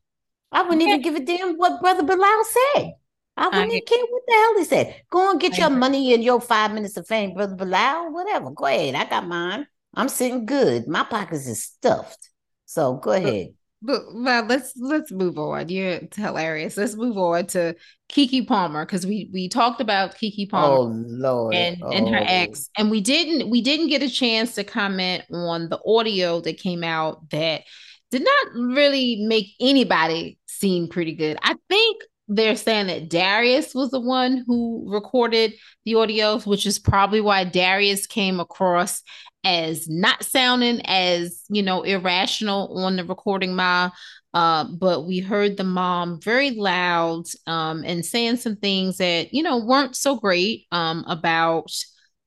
[0.50, 0.90] I wouldn't okay.
[0.90, 2.92] even give a damn what Brother Bilal said.
[3.36, 5.02] I wouldn't I even care what the hell he said.
[5.10, 8.50] Go and get I your money and your five minutes of fame, Brother Bilal, whatever.
[8.50, 8.96] Go ahead.
[8.96, 9.68] I got mine.
[9.94, 10.86] I'm sitting good.
[10.88, 12.30] My pockets is stuffed.
[12.66, 13.48] So go ahead.
[13.80, 15.68] But, but let's let's move on.
[15.68, 16.76] You're hilarious.
[16.76, 17.76] Let's move on to
[18.10, 20.74] Keke Palmer because we we talked about Keke Palmer.
[20.74, 21.90] Oh Lord, and oh.
[21.90, 22.26] and her oh.
[22.26, 26.58] ex, and we didn't we didn't get a chance to comment on the audio that
[26.58, 27.62] came out that
[28.10, 31.38] did not really make anybody seem pretty good.
[31.42, 36.78] I think they're saying that Darius was the one who recorded the audios, which is
[36.78, 39.02] probably why Darius came across
[39.44, 43.90] as not sounding as you know irrational on the recording ma
[44.34, 49.42] uh, but we heard the mom very loud um, and saying some things that you
[49.42, 51.70] know weren't so great um, about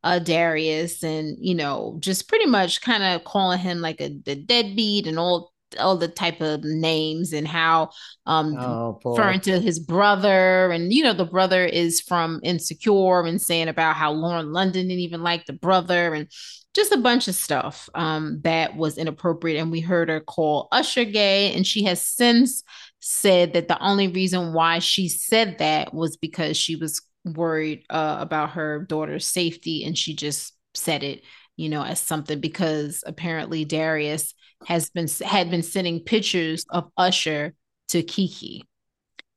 [0.04, 4.36] uh, Darius and you know just pretty much kind of calling him like a, a
[4.36, 7.90] deadbeat and all all the type of names and how
[8.26, 10.72] um oh, referring to his brother.
[10.72, 15.02] And you know the brother is from insecure and saying about how lauren london didn't
[15.02, 16.28] even like the brother and
[16.74, 19.60] just a bunch of stuff um that was inappropriate.
[19.60, 21.54] And we heard her call usher gay.
[21.54, 22.64] And she has since
[23.00, 28.18] said that the only reason why she said that was because she was worried uh,
[28.20, 29.84] about her daughter's safety.
[29.84, 31.24] And she just said it
[31.58, 34.34] you know as something because apparently darius
[34.66, 37.54] has been had been sending pictures of Usher
[37.90, 38.62] to Keke.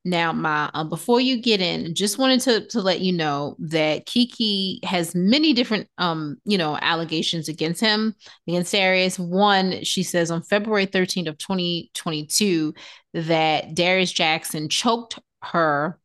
[0.06, 4.06] Now, my um, before you get in, just wanted to to let you know that
[4.06, 8.14] Keke has many different um you know allegations against him
[8.46, 9.18] against Darius.
[9.18, 12.74] One, she says on February 13th of 2022
[13.14, 15.98] that Darius Jackson choked her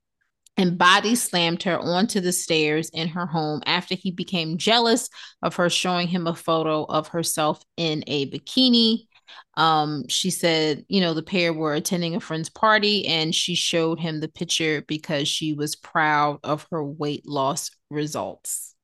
[0.60, 5.10] and body slammed her onto the stairs in her home after he became jealous
[5.42, 9.08] of her showing him a photo of herself in a bikini.
[9.56, 14.00] Um, she said, you know, the pair were attending a friend's party and she showed
[14.00, 18.76] him the picture because she was proud of her weight loss results.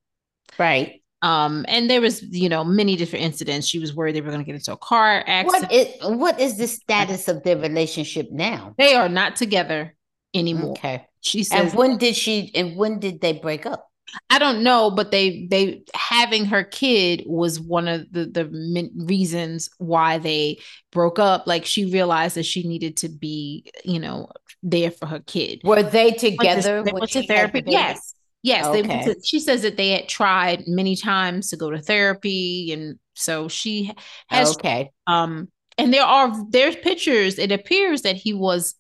[0.58, 1.02] Right.
[1.22, 3.68] Um, and there was, you know, many different incidents.
[3.68, 5.72] She was worried they were going to get into a car accident.
[5.72, 8.76] What is, what is the status of their relationship now?
[8.78, 9.96] They are not together
[10.34, 10.72] anymore.
[10.72, 11.08] Okay.
[11.22, 13.90] She says, And when did she and when did they break up?
[14.30, 19.70] I don't know, but they they having her kid was one of the the reasons
[19.78, 20.60] why they
[20.92, 21.48] broke up.
[21.48, 24.30] Like she realized that she needed to be, you know,
[24.64, 25.62] there for her kid.
[25.64, 26.84] Were they together?
[26.84, 27.64] They went to she had the therapy.
[27.68, 28.14] Yes.
[28.44, 31.82] Yes, they went to, she says that they had tried many times to go to
[31.82, 33.92] therapy, and so she
[34.28, 34.92] has Okay.
[35.08, 38.76] um and there are there's pictures it appears that he was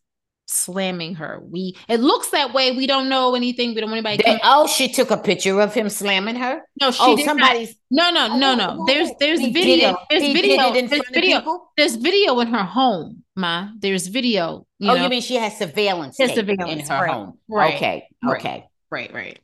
[0.47, 1.41] slamming her.
[1.43, 2.71] We it looks that way.
[2.71, 3.73] We don't know anything.
[3.73, 6.61] We don't want anybody They- oh, she took a picture of him slamming her.
[6.79, 7.31] no she oh, did not.
[7.37, 8.77] somebody's no no no Oh, no.
[8.81, 9.97] Oh, there's oh, there's he video.
[10.09, 10.71] there's He video.
[10.73, 11.39] there's video.
[11.39, 11.71] people?
[11.77, 13.69] there's video in her home ma.
[13.79, 15.03] There's video you oh, know.
[15.03, 17.39] you mean she has surveillance Has tape in her right, home?
[17.47, 18.07] right, Okay.
[18.23, 18.37] right.
[18.39, 18.65] Okay.
[18.91, 19.39] right right.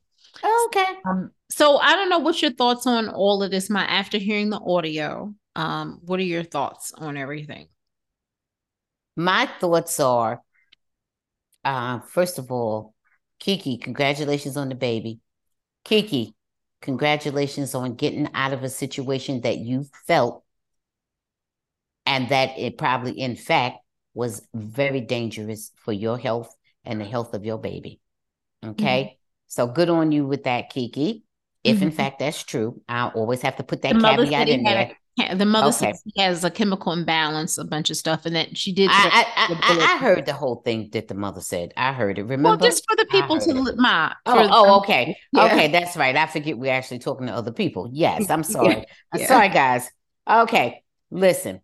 [0.68, 0.86] Okay.
[1.06, 4.50] um so i don't know what's your thoughts on all of this ma after hearing
[4.50, 5.34] the audio.
[5.56, 7.68] Um what are your thoughts on everything?
[9.18, 10.42] My thoughts are,
[11.63, 12.93] uh, first of all,
[13.39, 15.19] Keke, congratulations on the baby.
[15.86, 16.34] Keke,
[16.82, 20.43] congratulations on getting out of a situation that you felt
[22.06, 23.78] and that it probably, in fact,
[24.13, 28.00] was very dangerous for your health and the health of your baby.
[28.65, 29.17] Okay.
[29.47, 31.24] So good on you with that, Keke.
[31.63, 31.93] If in Mhm.
[31.93, 34.97] fact that's true, I always have to put that the caveat in there.
[35.36, 35.91] the mother Okay.
[35.91, 38.89] says he has a chemical imbalance, a bunch of stuff, and that she did.
[38.91, 41.73] I, I, I, I- heard the whole thing that the mother said.
[41.77, 42.23] I heard it.
[42.23, 42.49] Remember?
[42.49, 44.13] well, just for the people to li- my.
[44.25, 45.15] Oh, oh, okay.
[45.34, 45.45] Yeah.
[45.45, 46.15] Okay, that's right.
[46.15, 47.89] I forget we're actually talking to other people.
[47.93, 48.86] Yes, I'm sorry.
[49.13, 49.89] I'm sorry, guys.
[50.29, 51.62] Okay, listen.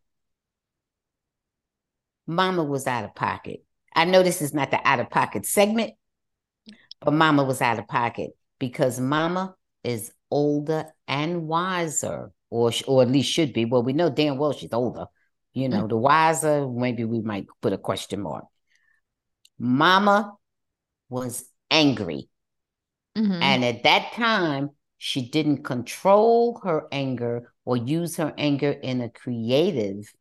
[2.28, 3.64] Mama was out of pocket.
[3.96, 5.94] I know this is not the out of pocket segment,
[7.02, 13.10] but Mama was out of pocket because Mama is older and wiser, or or at
[13.10, 13.66] least should be.
[13.66, 15.06] Well, we know damn well she's older.
[15.54, 18.46] You know, the wiser, maybe we might put a question mark.
[19.58, 20.34] Mama
[21.10, 22.30] was angry.
[23.18, 23.42] Mhm.
[23.42, 29.10] And at that time, she didn't control her anger or use her anger in a
[29.10, 30.14] creative,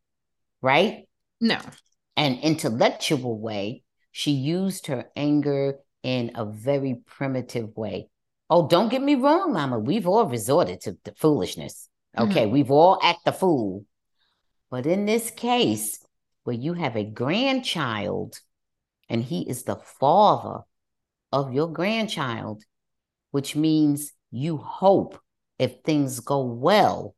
[0.61, 1.07] right?
[1.39, 1.59] no,
[2.15, 3.83] An intellectual way.
[4.11, 8.09] She used her anger in a very primitive way.
[8.49, 9.77] Oh, don't get me wrong, Mama.
[9.77, 11.89] We've all resorted to the foolishness.
[12.17, 12.51] Okay, mm-hmm.
[12.51, 13.85] we've all act the fool.
[14.69, 15.99] But in this case,
[16.43, 18.39] where you have a grandchild
[19.09, 20.63] and he is the father
[21.31, 22.63] of your grandchild,
[23.31, 25.19] which means you hope
[25.59, 27.15] if things go well,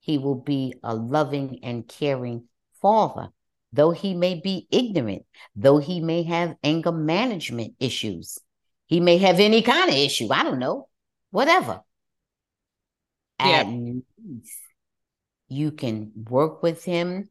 [0.00, 2.44] he will be a loving and caring
[2.80, 3.28] father.
[3.72, 8.38] Though he may be ignorant, though he may have anger management issues,
[8.86, 10.28] he may have any kind of issue.
[10.32, 10.88] I don't know,
[11.30, 11.82] whatever.
[13.38, 13.60] Yeah.
[13.60, 13.66] At
[15.48, 17.30] you can work with him.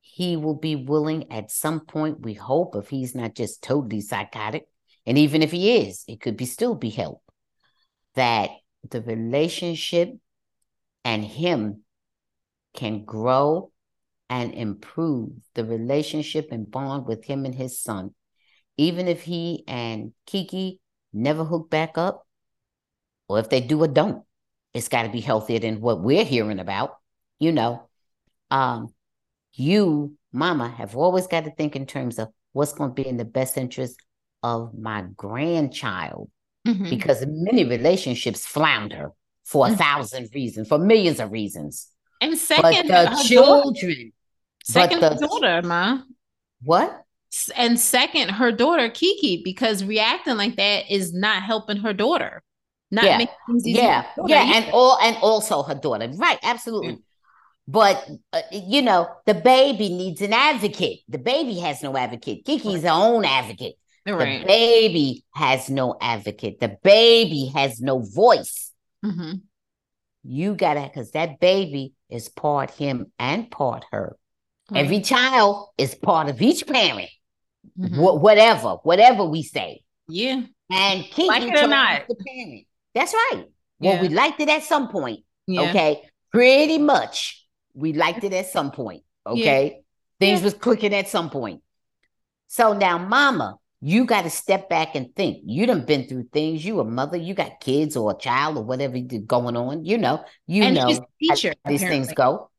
[0.00, 4.66] He will be willing at some point, we hope, if he's not just totally psychotic.
[5.06, 7.22] And even if he is, it could be still be help.
[8.14, 8.50] That
[8.90, 10.12] the relationship
[11.04, 11.82] and him
[12.74, 13.70] can grow
[14.30, 18.14] and improve the relationship and bond with him and his son.
[18.76, 20.78] Even if he and Keke
[21.12, 22.26] never hook back up,
[23.28, 24.24] or if they do or don't,
[24.74, 26.96] it's got to be healthier than what we're hearing about.
[27.38, 27.88] You know,
[28.50, 28.92] um,
[29.54, 33.16] you, mama, have always got to think in terms of what's going to be in
[33.16, 33.96] the best interest
[34.42, 36.30] of my grandchild
[36.66, 36.90] Mhm.
[36.90, 39.12] because many relationships flounder
[39.44, 39.78] for a Mhm.
[39.78, 41.88] thousand reasons, for millions of reasons.
[42.20, 44.12] and But second, the her daughter, children,
[44.64, 45.98] second but the- daughter, ma.
[46.62, 47.02] what?
[47.56, 52.42] And second, her daughter Keke, because reacting like that is not helping her daughter.
[52.94, 53.18] Not Yeah.
[53.18, 54.54] making things easy Yeah, for her daughter yeah, either.
[54.66, 56.38] and all and also her daughter, right?
[56.42, 56.98] Absolutely.
[57.66, 61.00] But uh, you know, the baby needs an advocate.
[61.08, 62.44] The baby has no advocate.
[62.44, 63.76] Keke's her own advocate.
[64.06, 66.60] The baby has no advocate.
[66.60, 68.70] The baby has no voice.
[69.04, 69.40] Mhm.
[70.22, 74.16] You gotta, because that baby is part him and part her.
[74.70, 74.84] Right.
[74.84, 77.10] Every child is part of each parent,
[77.78, 77.98] Mhm.
[77.98, 79.82] wha- whatever, whatever we say.
[80.08, 80.42] yeah.
[80.70, 82.08] And Keke Like it or not.
[82.08, 82.66] the parent.
[82.94, 83.44] That's right.
[83.80, 85.20] Well, we liked it at some point.
[85.46, 85.70] Yeah.
[85.70, 86.02] Okay.
[86.32, 87.44] Pretty much.
[87.74, 89.02] We liked it at some point.
[89.26, 89.82] Okay.
[90.20, 90.44] Things Yeah.
[90.44, 91.62] was clicking at some point.
[92.46, 95.42] So now, mama, You got to step back and think.
[95.44, 96.64] You done been through things.
[96.64, 97.18] You a mother.
[97.18, 99.84] You got kids or a child or whatever going on.
[99.84, 100.24] You know.
[100.46, 100.86] You and know
[101.20, 102.06] teacher, these apparently.
[102.06, 102.50] things go.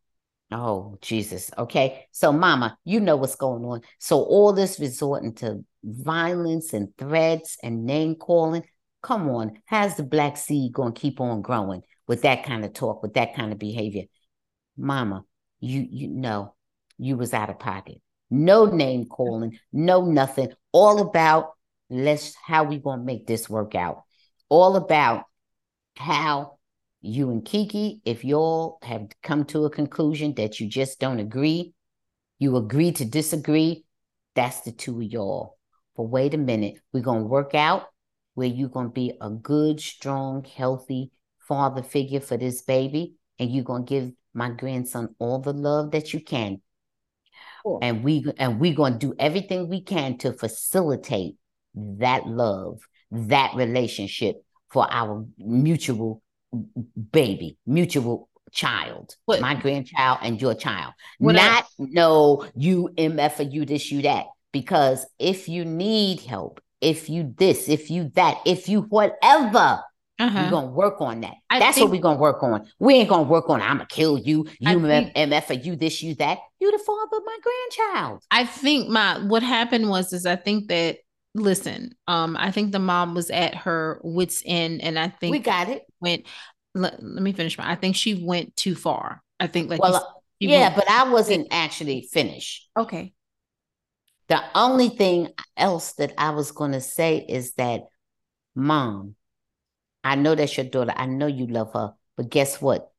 [0.51, 1.49] Oh Jesus.
[1.57, 2.05] Okay.
[2.11, 3.81] So, Mama, you know what's going on.
[3.97, 8.63] So all this resorting to violence and threats and name calling.
[9.05, 12.73] Come on, how's the black seed going to keep on growing with that kind of
[12.73, 14.05] talk, with that kind of behavior?
[14.75, 15.23] Mama,
[15.59, 16.55] you you know
[16.97, 18.01] you was out of pocket.
[18.31, 20.53] No name calling, no nothing.
[20.71, 21.51] All about
[21.87, 24.01] let's how we gonna make this work out.
[24.49, 25.25] All about
[25.95, 26.57] how
[27.01, 31.75] you and Keke, if y'all have come to a conclusion that you just don't agree,
[32.39, 33.85] you agree to disagree,
[34.33, 35.59] that's the two of y'all.
[35.95, 37.85] But wait a minute, we're gonna work out
[38.35, 43.63] where you're gonna be a good, strong, healthy father figure for this baby, and you're
[43.63, 46.61] gonna give my grandson all the love that you can.
[47.63, 47.79] Cool.
[47.81, 51.35] And we and we're gonna do everything we can to facilitate
[51.73, 54.35] that love, that relationship
[54.69, 56.21] for our mutual
[57.11, 60.93] baby, mutual child, What- my grandchild and your child.
[61.19, 64.27] What I- Not no you MF or you this, you that.
[64.51, 69.81] Because if you need help, if you this, if you that, if you whatever,
[70.17, 70.41] Uh-huh.
[70.45, 71.33] we're gonna work on that.
[71.49, 72.67] I That's think- what we're gonna work on.
[72.79, 76.01] We ain't gonna work on I'm gonna kill you, you think- MF or you this,
[76.01, 76.39] you that.
[76.61, 78.23] You the father of my grandchild.
[78.31, 80.99] I think my what happened was is I think that
[81.33, 85.39] listen, um, I think the mom was at her wits end, and I think we
[85.39, 85.83] got it.
[85.99, 86.25] went.
[86.75, 87.69] Let, let me finish my.
[87.69, 89.21] I think she went too far.
[89.39, 90.01] I think like Well, said,
[90.41, 92.69] she yeah, went- but I wasn't actually finished.
[92.77, 93.13] okay.
[94.27, 97.81] The only thing else that I was going to say is that,
[98.55, 99.15] mom,
[100.03, 100.93] I know that's your daughter.
[100.95, 101.93] I know you love her.
[102.17, 102.91] But guess what?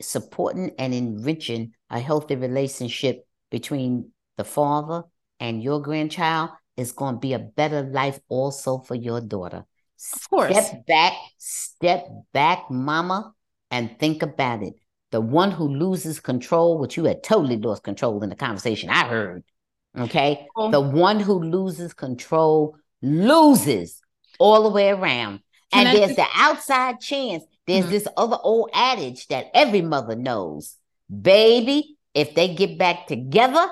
[0.00, 5.04] Supporting and enriching a healthy relationship between the father
[5.40, 9.64] and your grandchild is going to be a better life also for your daughter.
[10.12, 10.50] Of course.
[10.50, 13.32] Step back, step back, mama,
[13.70, 14.74] and think about it.
[15.12, 19.06] The one who loses control, which you had totally lost control in the conversation I
[19.06, 19.44] heard.
[19.96, 20.46] Okay.
[20.70, 24.00] The one who loses control loses
[24.38, 25.40] all the way around.
[25.72, 27.44] Can and I there's the outside chance.
[27.66, 27.90] There's Mhm.
[27.90, 30.76] this other old adage that every mother knows.
[31.22, 33.68] Baby, if they get back together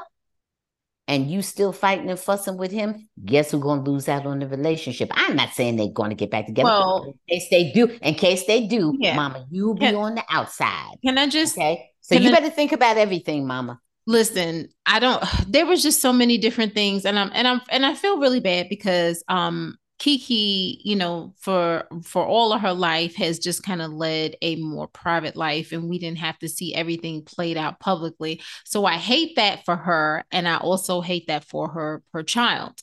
[1.08, 4.46] and you still fighting and fussing with him, guess who's gonna lose out on the
[4.46, 5.10] relationship?
[5.12, 6.68] I'm not saying they're gonna get back together.
[6.68, 9.16] Well- in case they do, in case they do, Yeah.
[9.16, 10.94] mama, you'll be Can- on the outside.
[11.04, 11.90] Can I just Okay.
[12.00, 13.78] So you I- better think about everything, mama.
[14.06, 17.86] Listen i don't there was just so many different things and i'm and i'm and
[17.86, 23.14] i feel really bad because um keke you know for for all of her life
[23.14, 26.74] has just kind of led a more private life and we didn't have to see
[26.74, 28.42] everything played out publicly.
[28.64, 32.80] So i hate that for her and i also hate that for her her child.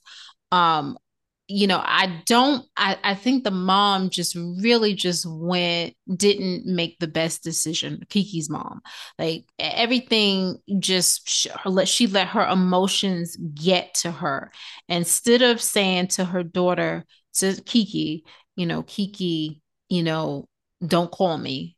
[0.53, 0.97] Um
[1.51, 6.99] you know i don't i i think the mom just really just went didn't make
[6.99, 8.81] the best decision keke's mom.
[9.17, 14.51] Like everything just sh- her, let she let her emotions get to her.
[14.87, 17.03] Instead of saying to her daughter
[17.35, 18.21] to keke
[18.55, 19.59] you know keke
[19.89, 20.47] you know
[20.85, 21.75] don't call me.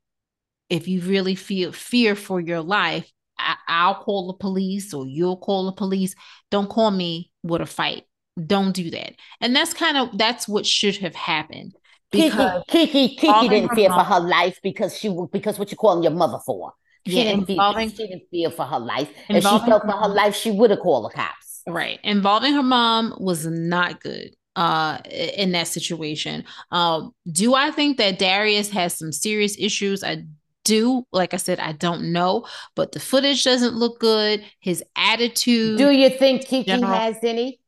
[0.69, 5.37] If you really feel fear for your life I, i'll call the police or you'll
[5.37, 6.13] call the police.
[6.49, 8.03] Don't call me with a fight
[8.47, 11.73] don't do that and that's kind of that's what should have happened
[12.11, 16.03] because Keke, Keke, Keke didn't fear for her life because she because what you calling
[16.03, 16.73] your mother for?
[17.07, 19.09] She Yeah, didn't fear, involving- she didn't fear for her life.
[19.29, 21.61] If she felt for her life, she would have called the cops.
[21.65, 21.99] Right.
[22.03, 26.43] Involving her mom was not good uh in that situation.
[26.71, 30.03] Um do I think that Darius has some serious issues?
[30.03, 30.25] I
[30.65, 31.07] do.
[31.13, 34.43] Like I said, I don't know, but the footage doesn't look good.
[34.59, 37.60] His attitude Do you think Keke General- has any?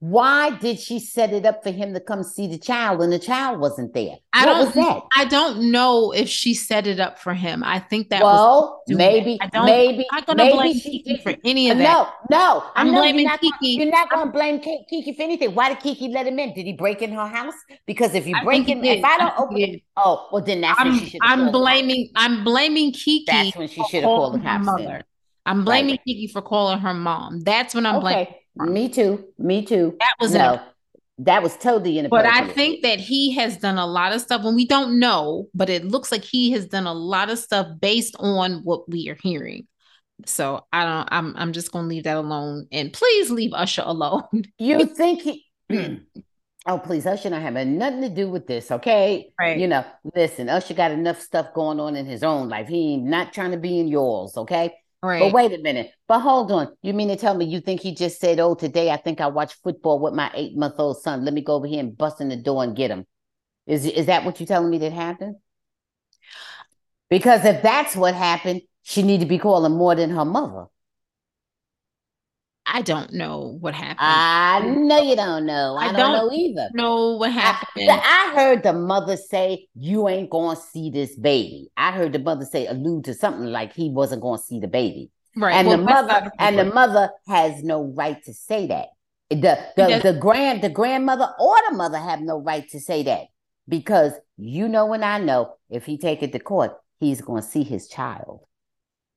[0.00, 3.18] Why did she set it up for him to come see the child and the
[3.18, 4.16] child wasn't there?
[4.34, 5.02] I what don't was that?
[5.16, 7.64] I don't know if she set it up for him.
[7.64, 11.22] I think that was well, maybe, I don't- maybe, I'm not gonna maybe blame Keke
[11.22, 12.08] for any of that.
[12.30, 13.76] No, no, I I'm know blaming you're not, gonna- Keke.
[13.78, 15.54] You're not going to blame Keke for anything.
[15.54, 16.52] Why did Keke let him in?
[16.52, 17.54] Did he break in her house?
[17.86, 19.02] Because if you I break in, if.
[19.02, 21.20] I don't think open it, oh, well, then that's when I'm she should.
[21.22, 21.58] I'm called the cops.
[21.62, 23.24] blaming I'm blaming Keke.
[23.26, 24.64] That's when she should have called the cops.
[24.66, 25.04] mother.
[25.46, 26.00] I'm blaming Right.
[26.06, 27.40] Keke for calling her mom.
[27.40, 28.26] That's when I'm blaming.
[28.56, 29.24] Me too.
[29.38, 29.96] Me too.
[29.98, 30.60] That was no,
[31.18, 32.32] that was totally inappropriate.
[32.34, 32.42] But.
[32.42, 35.70] I think that he has done a lot of stuff when we don't know, but
[35.70, 39.18] it looks like he has done a lot of stuff based on what we are
[39.22, 39.66] hearing.
[40.24, 42.66] So I don't I'm I'm just gonna leave that alone.
[42.72, 44.22] And please leave Usher alone.
[44.58, 45.46] you think he.
[46.68, 49.30] Oh, please, Usher not have nothing to do with this, okay?
[49.38, 49.56] Right.
[49.56, 49.84] You know,
[50.16, 52.66] listen, Usher got enough stuff going on in his own life.
[52.66, 54.74] He ain't not trying to be in yours, okay?
[55.06, 55.20] Right.
[55.20, 55.92] But wait a minute.
[56.08, 56.76] But hold on.
[56.82, 59.28] You mean to tell me you think he just said, "Oh, today I think I
[59.28, 61.24] watched football with my eight month old son.
[61.24, 63.06] Let me go over here and bust in the door and get him."
[63.68, 65.36] Is is that what you're telling me that happened?
[67.08, 70.66] Because if that's what happened, she need to be calling more than her mother.
[72.66, 73.98] I don't know what happened.
[74.00, 75.76] I know you don't know.
[75.76, 76.68] I, I don't, don't, know either.
[76.74, 77.88] Know what happened.
[77.88, 82.18] I, I, heard the mother say, "You ain't gonna see this baby." I heard the
[82.18, 85.10] mother say, allude to something like he wasn't gonna see the baby.
[85.36, 85.54] Right.
[85.54, 88.88] And well, the mother and the mother has no right to say that.
[89.30, 93.26] The the, the grand the grandmother or the mother have no right to say that
[93.68, 97.62] because you know and I know if he take it to court, he's gonna see
[97.62, 98.45] his child.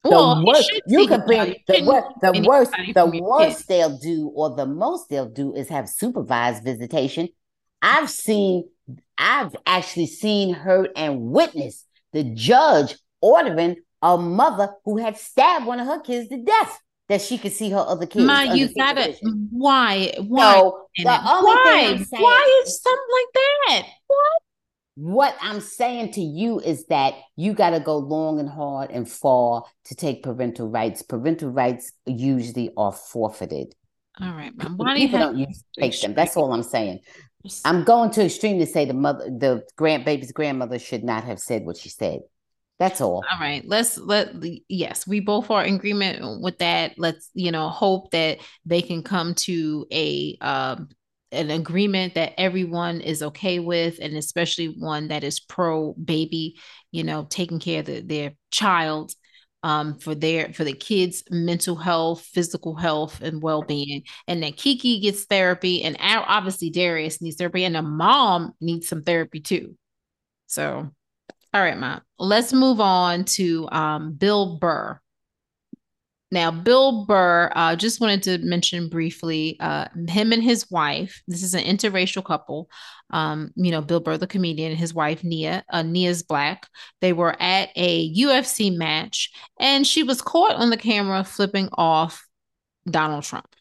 [0.03, 4.65] Well, the worst you compare the, wor- the worst the worst they'll do or the
[4.65, 7.29] most they'll do is have supervised visitation.
[7.81, 8.69] I've seen
[9.17, 15.79] I've actually seen, heard, and witnessed the judge ordering a mother who had stabbed one
[15.79, 16.79] of her kids to death
[17.09, 18.25] that she could see her other kids.
[18.25, 19.15] Ma, you gotta
[19.51, 23.83] why why so the only why saying, why is something like that?
[24.07, 24.41] What?
[25.01, 29.09] What I'm saying to you is that you got to go long and hard and
[29.09, 31.01] far to take parental rights.
[31.03, 33.73] Parental rights usually are forfeited.
[34.19, 34.75] All right, mom.
[34.75, 36.15] Why do People don't use take them.
[36.15, 36.99] That's all I'm saying.
[37.63, 41.39] I'm going to extreme to say the mother, the grand baby's grandmother should not have
[41.39, 42.19] said what she said.
[42.77, 43.23] That's all.
[43.31, 43.63] All right.
[43.65, 44.33] Let's let
[44.67, 46.95] yes, we both are in agreement with that.
[46.97, 50.89] Let's you know hope that they can come to a um,
[51.31, 56.57] an agreement that everyone is okay with and especially one that is pro baby
[56.91, 59.13] you know taking care of the, their child
[59.61, 64.03] um, for their for the kids mental health physical health and well-being.
[64.27, 69.03] And that keke gets therapy and obviously darius needs therapy and the mom needs some
[69.03, 69.75] therapy too.
[70.47, 70.89] So
[71.53, 74.99] all right mom let's move on to um, bill burr
[76.31, 81.23] now, Bill Burr, uh, just wanted to mention briefly uh, him and his wife.
[81.27, 82.69] This is an interracial couple.
[83.09, 85.63] Um, you know, Bill Burr, the comedian, and his wife, Nia.
[85.69, 86.67] Uh, Nia's black.
[87.01, 92.23] They were at a UFC match, and she was caught on the camera flipping off
[92.87, 93.55] Donald Trump.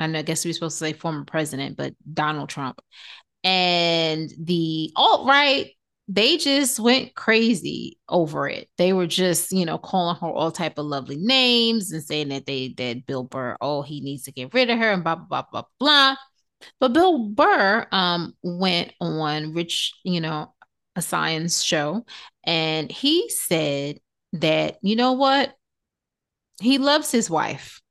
[0.00, 2.80] And I guess we are supposed to say former president, but Donald Trump.
[3.44, 5.70] And the alt right
[6.08, 8.68] they just went crazy over it.
[8.78, 12.46] They were just, you know, calling her all type of lovely names and saying that
[12.46, 15.42] they that Bill Burr, oh, he needs to get rid of her and blah blah
[15.42, 16.16] blah blah blah.
[16.80, 20.54] But Bill Burr um went on Rich, you know,
[20.96, 22.06] a science show,
[22.44, 24.00] and he said
[24.32, 25.54] that you know what,
[26.60, 27.82] he loves his wife.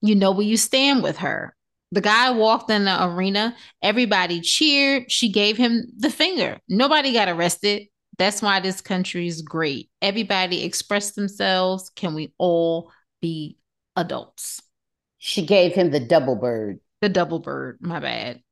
[0.00, 1.56] You know where you stand with her.
[1.92, 3.54] The guy walked in the arena.
[3.82, 5.12] Everybody cheered.
[5.12, 6.58] She gave him the finger.
[6.68, 7.88] Nobody got arrested.
[8.18, 9.90] That's why this country is great.
[10.00, 11.90] Everybody express themselves.
[11.94, 12.90] Can we all
[13.20, 13.58] be
[13.94, 14.62] adults?
[15.18, 16.80] She gave him the double bird.
[17.02, 17.78] The double bird.
[17.80, 18.42] My bad.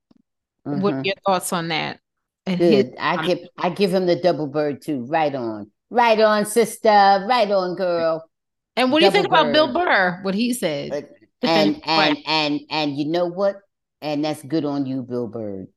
[0.66, 0.82] Mm-hmm.
[0.82, 1.99] What are your thoughts on that?
[2.47, 2.95] Good.
[2.99, 5.05] I give I give him the double bird too.
[5.07, 5.70] Right on.
[5.88, 6.88] Right on, sister.
[7.28, 8.28] Right on, girl.
[8.76, 9.41] And what double do you think bird.
[9.41, 10.20] about Bill Burr?
[10.22, 11.09] What he said?
[11.49, 13.57] and and and and you know what?
[14.03, 15.68] And that's good on you, Bill Bird.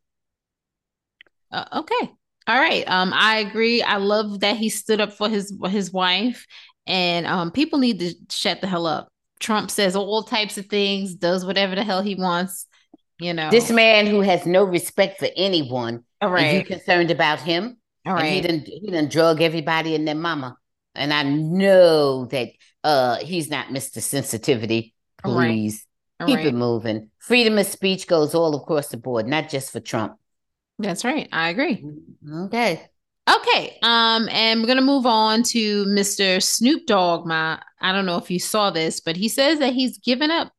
[1.51, 2.11] Uh, okay.
[2.47, 2.83] All right.
[2.87, 3.81] Um, I agree.
[3.81, 6.45] I love that he stood up for his his wife,
[6.85, 9.09] and um, people need to shut the hell up.
[9.39, 12.65] Trump says all types of things, does whatever the hell he wants.
[13.19, 16.03] You know, this man who has no respect for anyone.
[16.21, 16.55] All right.
[16.55, 17.77] you concerned about him?
[18.05, 18.25] All right.
[18.25, 20.57] And he didn't he didn't drug everybody and their mama.
[20.95, 22.49] And I know that
[22.83, 24.01] uh he's not Mr.
[24.01, 24.92] Sensitivity
[25.23, 25.85] Please
[26.19, 26.27] right.
[26.27, 26.47] keep right.
[26.47, 27.09] it moving.
[27.19, 30.17] Freedom of speech goes all across the board, not just for Trump.
[30.79, 31.29] That's right.
[31.31, 31.85] I agree.
[32.45, 32.81] Okay.
[33.29, 33.77] Okay.
[33.83, 36.41] Um, and we're gonna move on to Mr.
[36.41, 37.25] Snoop Dogg.
[37.25, 40.51] My, I don't know if you saw this, but he says that he's given up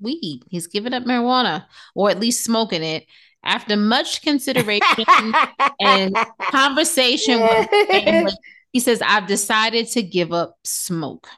[0.00, 0.42] weed.
[0.48, 3.06] He's given up marijuana, or at least smoking it,
[3.42, 5.34] after much consideration
[5.80, 6.16] and
[6.50, 8.32] conversation with family.
[8.72, 11.28] He says, "I've decided to give up smoke."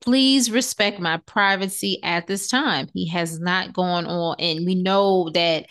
[0.00, 2.88] Please respect my privacy at this time.
[2.94, 5.66] He has not gone on, and we know that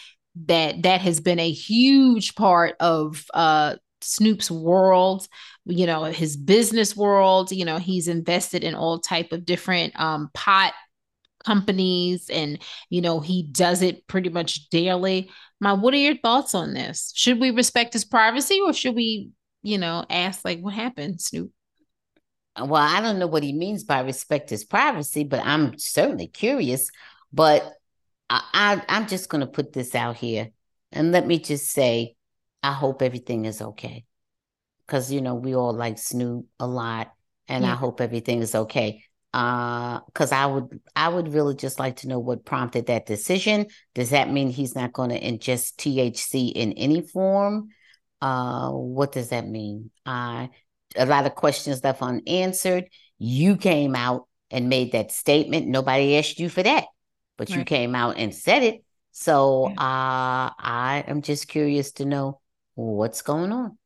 [0.45, 5.27] that that has been a huge part of uh Snoop's world,
[5.65, 7.51] you know, his business world.
[7.51, 10.73] You know, he's invested in all type of different um, pot
[11.45, 12.59] companies, and
[12.89, 15.29] you know, he does it pretty much daily.
[15.59, 17.11] My, what are your thoughts on this?
[17.15, 19.31] Should we respect his privacy, or should we,
[19.63, 21.51] you know, ask like, what happened, Snoop?
[22.61, 26.89] Well, I don't know what he means by respect his privacy, but I'm certainly curious.
[27.31, 27.63] But
[28.29, 30.49] I, I am just going to put this out here,
[30.91, 32.15] and let me just say,
[32.63, 34.05] I hope everything is okay,
[34.85, 37.11] because you know we all like Snoop a lot,
[37.47, 37.73] and yeah.
[37.73, 39.03] I hope everything is okay.
[39.33, 43.67] uh because i would i would really just like to know what prompted that decision
[43.93, 47.69] does that mean he's not going to ingest thc in any form
[48.21, 50.47] uh what does that mean uh
[50.95, 52.85] a lot of questions left unanswered
[53.17, 56.85] you came out and made that statement nobody asked you for that
[57.37, 57.59] but right.
[57.59, 62.39] you came out and said it so uh i am just curious to know
[62.75, 63.77] what's going on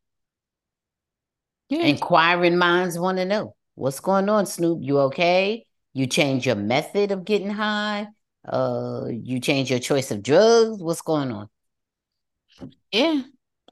[1.69, 1.81] yeah.
[1.81, 4.79] inquiring minds want to know What's going on, Snoop?
[4.81, 5.65] You okay?
[5.93, 8.07] You change your method of getting high?
[8.47, 10.81] Uh, you change your choice of drugs?
[10.81, 11.49] What's going on?
[12.91, 13.23] Yeah.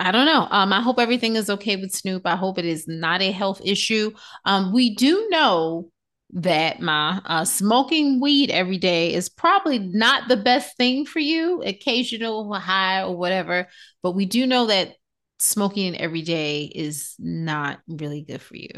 [0.01, 0.47] I don't know.
[0.49, 2.25] Um, I hope everything is okay with Snoop.
[2.25, 4.11] I hope it is not a health issue.
[4.45, 5.91] Um, we do know
[6.33, 11.61] that my uh, smoking weed every day is probably not the best thing for you,
[11.61, 13.67] occasional high or whatever.
[14.01, 14.95] But we do know that
[15.37, 18.71] smoking every day is not really good for you.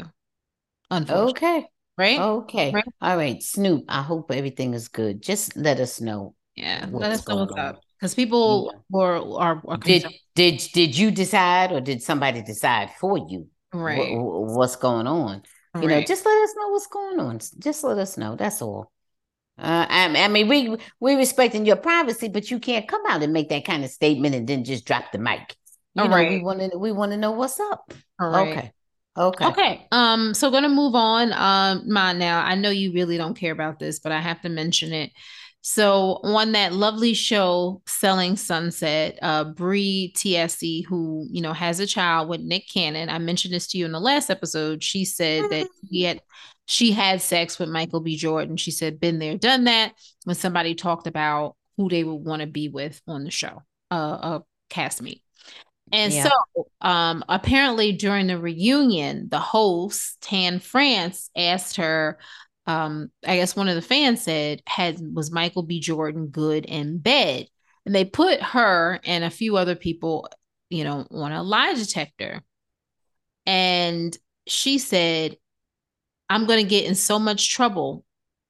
[0.90, 1.66] Okay.
[1.96, 2.20] Right?
[2.20, 2.70] Okay.
[2.70, 2.84] Right?
[3.00, 3.42] All right.
[3.42, 5.22] Snoop, I hope everything is good.
[5.22, 6.34] Just let us know.
[6.54, 6.86] Yeah.
[6.90, 7.83] Let us know what's up.
[7.98, 8.80] Because people yeah.
[8.90, 13.48] were, are, are did did did you decide or did somebody decide for you?
[13.72, 14.12] Right.
[14.14, 15.42] what's going on?
[15.74, 15.88] You right.
[15.88, 17.40] know, just let us know what's going on.
[17.58, 18.36] Just let us know.
[18.36, 18.92] That's all.
[19.58, 23.32] Uh, I, I, mean, we we respecting your privacy, but you can't come out and
[23.32, 25.56] make that kind of statement and then just drop the mic.
[25.94, 26.30] You all know, right.
[26.30, 27.92] we want to we want to know what's up.
[28.20, 28.72] Okay.
[29.16, 29.46] Okay.
[29.46, 29.86] Okay.
[29.92, 31.32] Um, so gonna move on.
[31.32, 32.44] Um, mine now.
[32.44, 35.12] I know you really don't care about this, but I have to mention it.
[35.66, 41.86] So on that lovely show, Selling Sunset, uh, Bre Tiesi, who you know has a
[41.86, 43.08] child with Nick Cannon.
[43.08, 44.84] I mentioned this to you in the last episode.
[44.84, 46.20] She said that he had
[46.66, 48.14] she had sex with Michael B.
[48.14, 48.58] Jordan.
[48.58, 49.94] She said, been there, done that.
[50.24, 53.94] When somebody talked about who they would want to be with on the show, uh,
[54.40, 55.22] a castmate.
[55.92, 56.28] And yeah.
[56.28, 62.18] so, um, apparently during the reunion, the host Tan France asked her,
[62.66, 65.80] um, I guess one of the fans said, "Had was Michael B.
[65.80, 67.48] Jordan good in bed?"
[67.86, 70.28] And they put her and a few other people,
[70.70, 72.42] you know, on a lie detector.
[73.46, 75.36] And she said,
[76.30, 78.04] "I'm going to get in so much trouble."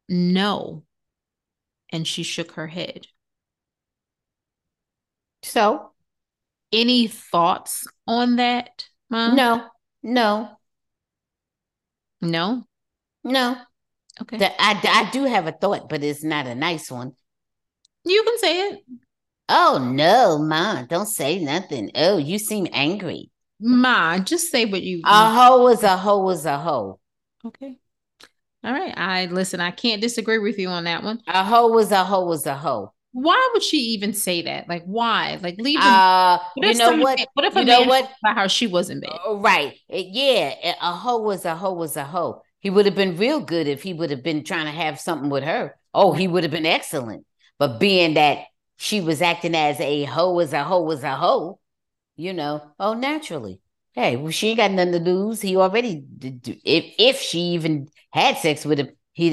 [0.08, 0.84] No.
[1.90, 3.06] And she shook her head.
[5.42, 5.92] So
[6.72, 9.36] any thoughts on that, Mom?
[9.36, 9.68] No,
[10.02, 10.58] no,
[12.20, 12.64] no,
[13.22, 13.56] no.
[14.22, 14.38] Okay.
[14.38, 17.12] The, I, I do have a thought, but it's not a nice one.
[18.04, 18.84] You can say it.
[19.48, 21.90] Oh no, Ma, don't say nothing.
[21.94, 23.30] Oh, you seem angry.
[23.60, 26.98] Ma, just say what you A hoe is a hoe is a hoe.
[27.44, 27.78] Okay.
[28.62, 28.94] All right.
[28.96, 31.20] I listen, I can't disagree with you on that one.
[31.26, 34.68] A hoe is a hoe is a hoe why would she even say that?
[34.68, 35.38] Like, why?
[35.40, 35.78] Like, leave.
[35.80, 37.24] Uh, you know what?
[37.34, 38.10] What if you know man what?
[38.20, 39.12] about how she was in bed?
[39.24, 39.78] Uh, right.
[39.88, 40.74] Yeah.
[40.82, 42.42] A hoe was a hoe was a hoe.
[42.64, 45.28] He would have been real good if he would have been trying to have something
[45.28, 45.76] with her.
[45.92, 47.26] Oh, he would have been excellent.
[47.58, 48.46] But being that
[48.78, 51.60] she was acting as a hoe as a hoe was a hoe,
[52.16, 53.60] you know, oh, naturally.
[53.92, 55.42] Hey, well, she ain't got nothing to lose.
[55.42, 59.28] He already, did, if if she even had sex with him, he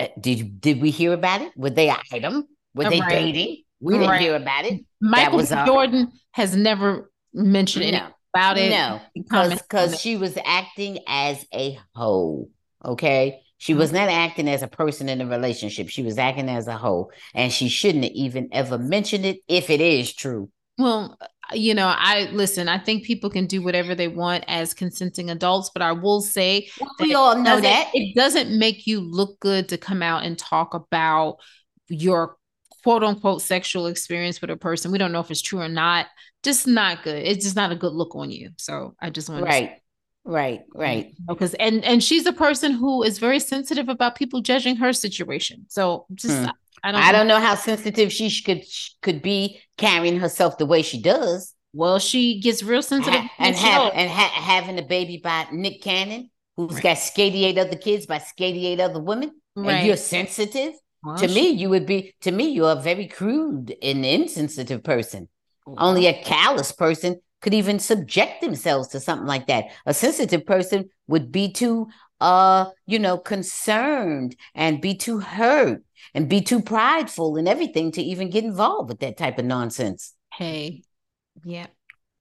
[0.00, 0.58] it, did.
[0.58, 1.52] Did we hear about it?
[1.54, 2.48] Were they an item?
[2.74, 3.10] Were they right.
[3.10, 3.64] dating?
[3.80, 4.82] We didn't hear about it.
[4.98, 8.70] Michael Jordan has never mentioned no, about it.
[8.70, 12.48] No, because she was acting as a hoe.
[12.84, 13.40] Okay.
[13.58, 13.98] She was mm-hmm.
[13.98, 15.88] not acting as a person in a relationship.
[15.88, 17.12] She was acting as a whole.
[17.34, 20.50] And she shouldn't have even ever mentioned it if it is true.
[20.78, 21.16] Well,
[21.52, 25.70] you know, I listen, I think people can do whatever they want as consenting adults,
[25.72, 29.68] but I will say well, we all know that it doesn't make you look good
[29.68, 31.36] to come out and talk about
[31.88, 32.36] your
[32.82, 34.92] quote unquote sexual experience with a person.
[34.92, 36.06] We don't know if it's true or not.
[36.42, 37.24] Just not good.
[37.24, 38.50] It's just not a good look on you.
[38.56, 39.81] So I just want right.
[40.24, 41.14] Right, right.
[41.26, 45.66] Because and and she's a person who is very sensitive about people judging her situation.
[45.68, 46.50] So just hmm.
[46.84, 48.62] I don't I don't know how sensitive she could
[49.02, 51.54] could be carrying herself the way she does.
[51.72, 55.82] Well, she gets real sensitive ha- and have and ha- having a baby by Nick
[55.82, 56.82] Cannon, who's right.
[56.82, 59.72] got 88 other kids by 88 other women, right.
[59.72, 60.74] and you're sensitive
[61.18, 65.28] to me, you would be to me, you're a very crude and insensitive person.
[65.66, 69.66] Only a callous person could even subject themselves to something like that.
[69.84, 71.88] A sensitive person would be too
[72.22, 75.82] uh, you know, concerned and be too hurt
[76.14, 80.14] and be too prideful and everything to even get involved with that type of nonsense.
[80.32, 80.84] Hey,
[81.44, 81.66] yeah.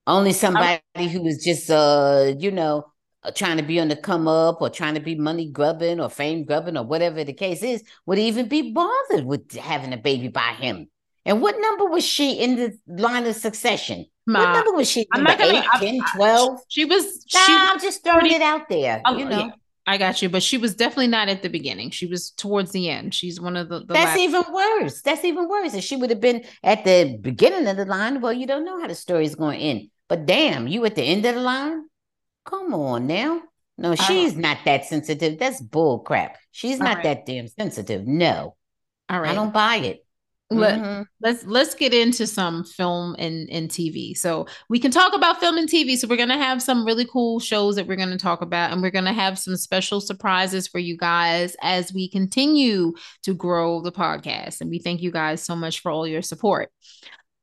[0.07, 2.85] Only somebody who is just uh, you know,
[3.21, 6.09] uh, trying to be on the come up or trying to be money grubbing or
[6.09, 10.29] fame grubbing or whatever the case is would even be bothered with having a baby
[10.29, 10.89] by him.
[11.25, 14.07] And what number was she in the line of succession?
[14.31, 15.07] Ma, what number was she?
[15.11, 16.59] I'm not gonna, 8, 10, 12?
[16.67, 17.25] She was.
[17.33, 19.01] Nah, she I'm just throwing 30, it out there.
[19.05, 19.39] Oh, you know.
[19.39, 19.49] Yeah.
[19.87, 21.89] I got you, but she was definitely not at the beginning.
[21.89, 23.15] She was towards the end.
[23.15, 23.79] She's one of the.
[23.79, 25.01] the That's last- even worse.
[25.01, 25.73] That's even worse.
[25.73, 28.79] If she would have been at the beginning of the line, well, you don't know
[28.79, 29.89] how the story is going to end.
[30.07, 31.85] But damn, you at the end of the line?
[32.45, 33.41] Come on now.
[33.77, 35.39] No, she's not that sensitive.
[35.39, 36.37] That's bull crap.
[36.51, 37.03] She's not right.
[37.03, 38.05] that damn sensitive.
[38.05, 38.55] No,
[39.09, 39.31] All right.
[39.31, 40.05] I don't buy it.
[40.51, 41.05] Let, Mhm.
[41.21, 44.13] let's let's get into some film and, and TV.
[44.15, 45.95] So we can talk about film and TV.
[45.95, 48.91] So we're gonna have some really cool shows that we're gonna talk about, and we're
[48.91, 52.93] gonna have some special surprises for you guys as we continue
[53.23, 54.59] to grow the podcast.
[54.61, 56.69] And we thank you guys so much for all your support.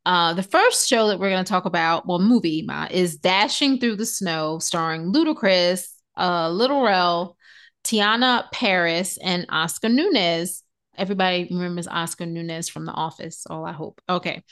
[0.04, 3.96] Uh, the first show that we're gonna talk about, well, movie Ma, is Dashing Through
[3.96, 5.86] the Snow, starring Ludacris,
[6.16, 7.36] uh, Little Rel,
[7.84, 10.62] Teyonah Parris, and Oscar Nunez.
[10.98, 13.46] Everybody remembers Oscar Nunez from The Office.
[13.48, 14.00] All I hope.
[14.08, 14.42] Okay.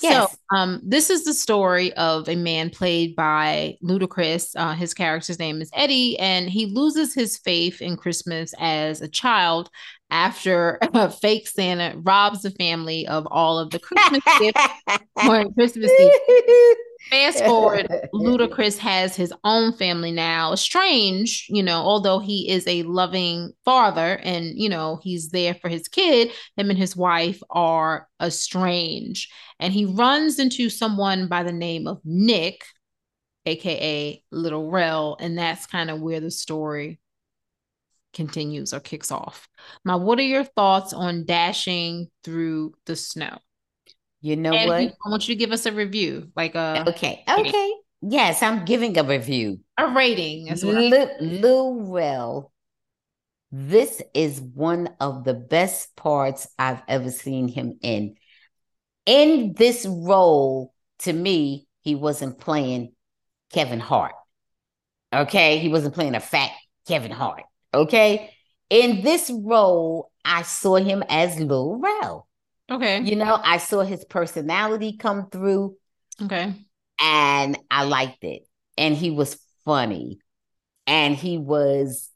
[0.00, 0.30] Yes.
[0.30, 4.52] So, um, this is the story of a man played by Ludacris.
[4.54, 9.08] Uh, his character's name is Eddie, and he loses his faith in Christmas as a
[9.08, 9.70] child
[10.10, 14.60] after a fake Santa robs the family of all of the Christmas gifts
[15.16, 16.76] on Christmas Eve.
[17.10, 20.54] Fast forward, Ludacris has his own family now.
[20.54, 25.68] Strange, you know, although he is a loving father and, you know, he's there for
[25.68, 29.30] his kid, him and his wife are estranged.
[29.60, 32.62] And he runs into someone by the name of Nick,
[33.46, 37.00] aka Little Rel, and that's kind of where the story
[38.12, 39.48] continues or kicks off.
[39.84, 43.38] Now, what are your thoughts on dashing through the snow?
[44.20, 44.80] You know and what?
[44.80, 47.24] I want you to give us a review, like a Okay.
[47.28, 47.72] Okay.
[48.00, 49.60] Yes, I'm giving a review.
[49.76, 50.90] a rating as well.
[51.20, 52.52] Lil Rel,
[53.50, 58.16] this is one of the best parts I've ever seen him in.
[59.06, 62.92] In this role, to me, he wasn't playing
[63.52, 64.14] Kevin Hart.
[65.12, 65.58] Okay.
[65.58, 66.50] He wasn't playing a fat
[66.86, 67.44] Kevin Hart.
[67.74, 68.30] Okay.
[68.70, 72.28] In this role, I saw him as Lil Rel.
[72.70, 73.00] Okay.
[73.00, 75.76] You know, I saw his personality come through
[76.22, 76.52] Okay.
[77.00, 78.42] and I liked it.
[78.76, 80.18] And he was funny.
[80.86, 82.10] And he was,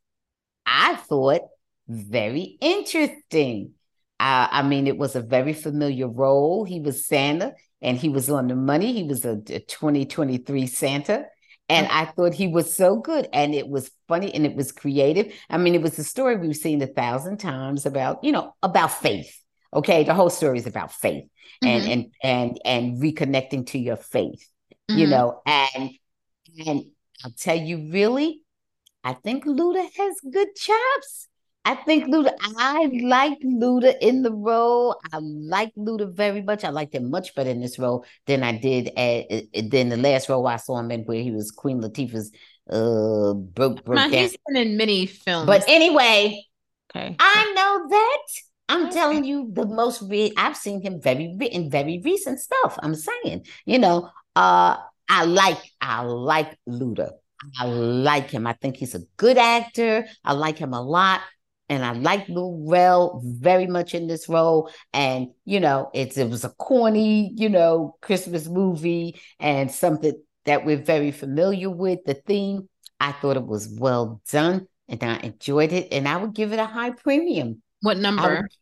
[0.67, 1.43] I thought,
[1.89, 3.73] very interesting.
[4.21, 6.65] Uh, I mean, it was a very familiar role.
[6.65, 8.93] He was Santa and he was on the money.
[8.93, 11.27] He was a, a 2023 Santa.
[11.73, 13.29] And I thought he was so good.
[13.33, 15.33] And it was funny and it was creative.
[15.51, 18.93] I mean, it was a story we've seen a thousand times about, you know, about
[18.93, 19.41] faith.
[19.73, 20.05] Okay.
[20.05, 21.25] The whole story is about faith
[21.63, 21.93] and Mhm.
[21.93, 24.47] and and and reconnecting to your faith
[24.89, 25.11] you Mhm.
[25.11, 25.91] know and
[26.67, 26.85] and
[27.25, 28.43] i'll tell you really
[29.05, 31.29] i think luda has good chops
[31.65, 36.71] i think luda i like luda in the role i like luda very much i
[36.71, 40.47] liked him much better in this role than i did at, than the last role
[40.47, 42.33] i saw him in where he was queen latifah's
[42.71, 45.47] uh broke broke Now, down he's been in many films.
[45.47, 46.43] but anyway
[46.95, 47.17] okay.
[47.19, 48.27] I know that.
[48.69, 48.95] I'm Okay.
[48.95, 52.79] telling you the most re- I've seen him very re- in very recent stuff.
[52.83, 54.77] I'm saying, you know, uh
[55.09, 57.11] I like I like Luda.
[57.61, 58.47] I like him.
[58.47, 60.07] I think he's a good actor.
[60.25, 61.21] I like him a lot.
[61.73, 64.71] And I like Lil Rel very much in this role.
[64.93, 70.13] And you know, it's it was a corny, you know, Christmas movie and something
[70.45, 72.01] that we're very familiar with.
[72.05, 72.69] The theme,
[73.01, 75.89] I thought it was well done and I enjoyed it.
[75.93, 77.63] And I would give it a high premium.
[77.81, 78.43] What I number?
[78.43, 78.53] would,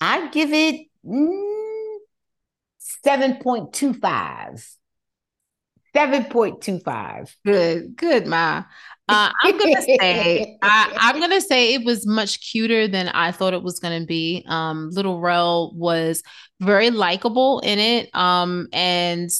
[0.00, 1.96] I'd give it mm,
[3.06, 4.76] 7.25.
[5.96, 7.34] 7.25.
[7.44, 8.64] Good, good, Ma.
[9.08, 13.54] Uh, I'm gonna say I, I'm gonna say it was much cuter than I thought
[13.54, 14.44] it was gonna be.
[14.48, 16.22] Um, Little Rel was
[16.60, 18.10] very likable in it.
[18.14, 19.30] Um, and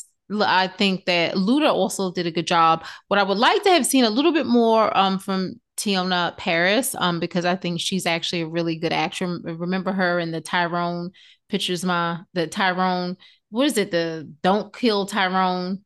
[0.40, 2.84] I think that Luda also did a good job.
[3.08, 6.94] What I would like to have seen a little bit more um from Teyonah Parris,
[6.98, 9.26] um, because I think she's actually a really good actor.
[9.42, 11.10] Remember her in the Tyrone
[11.48, 13.16] pictures, Ma, the Tyrone.
[13.50, 13.90] What is it?
[13.90, 15.82] The Don't Kill Tyrone.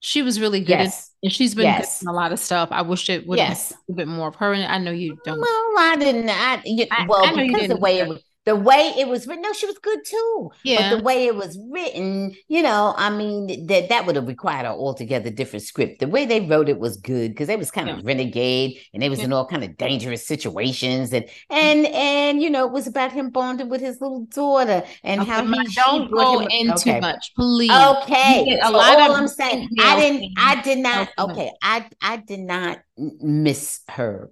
[0.00, 0.70] She was really good.
[0.70, 1.10] Yes.
[1.22, 2.02] and she's been Yes.
[2.06, 2.70] a lot of stuff.
[2.72, 3.72] I wish it would have Yes.
[3.88, 4.52] a bit more of her.
[4.54, 5.38] And I know you don't.
[5.40, 6.30] Well, I didn't.
[6.30, 9.06] I, you, I- well, I know because the didn't way it was, the way it
[9.06, 9.42] was written.
[9.42, 10.50] No, she was good too.
[10.64, 10.90] Yeah.
[10.90, 14.64] But the way it was written, you know, I mean, that that would have required
[14.64, 16.00] an altogether different script.
[16.00, 18.02] The way they wrote it was good because they was kind of Yeah.
[18.04, 19.26] renegade and they was Yeah.
[19.26, 21.30] in all kind of dangerous situations and mm.
[21.50, 25.30] and and you know, it was about him bonding with his little daughter and Okay,
[25.30, 26.94] how he don't go him- in okay.
[26.94, 27.70] too much, please.
[27.70, 31.08] Okay, a so lot all of I'm saying, I didn't, I did not.
[31.18, 31.30] Okay.
[31.32, 34.30] Okay, I, I did not miss her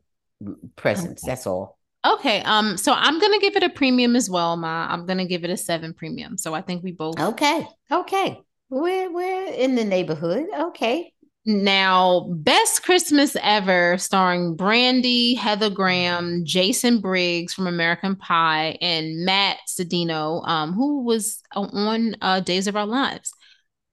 [0.76, 1.22] presence.
[1.22, 1.30] Okay.
[1.30, 1.77] That's all.
[2.06, 2.42] Okay.
[2.42, 2.76] Um.
[2.76, 4.86] So I'm gonna give it a premium as well, Ma.
[4.88, 6.38] I'm gonna give it a seven premium.
[6.38, 7.18] So I think we both.
[7.18, 8.40] Okay, okay,
[8.70, 10.46] we're we're in the neighborhood.
[10.56, 11.12] Okay,
[11.44, 19.58] Now, Best Christmas Ever, starring Brandy, Heather Graham, Jason Biggs from American Pie, and Matt
[19.66, 23.32] Cedeño, um, who was on uh, Days of Our Lives.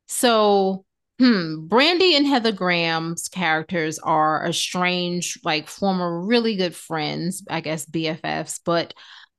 [0.08, 0.86] So,
[1.20, 7.86] hmm, Brandy and Heather Graham's characters are estranged, like former really good friends, I guess
[7.86, 8.94] BFFs, but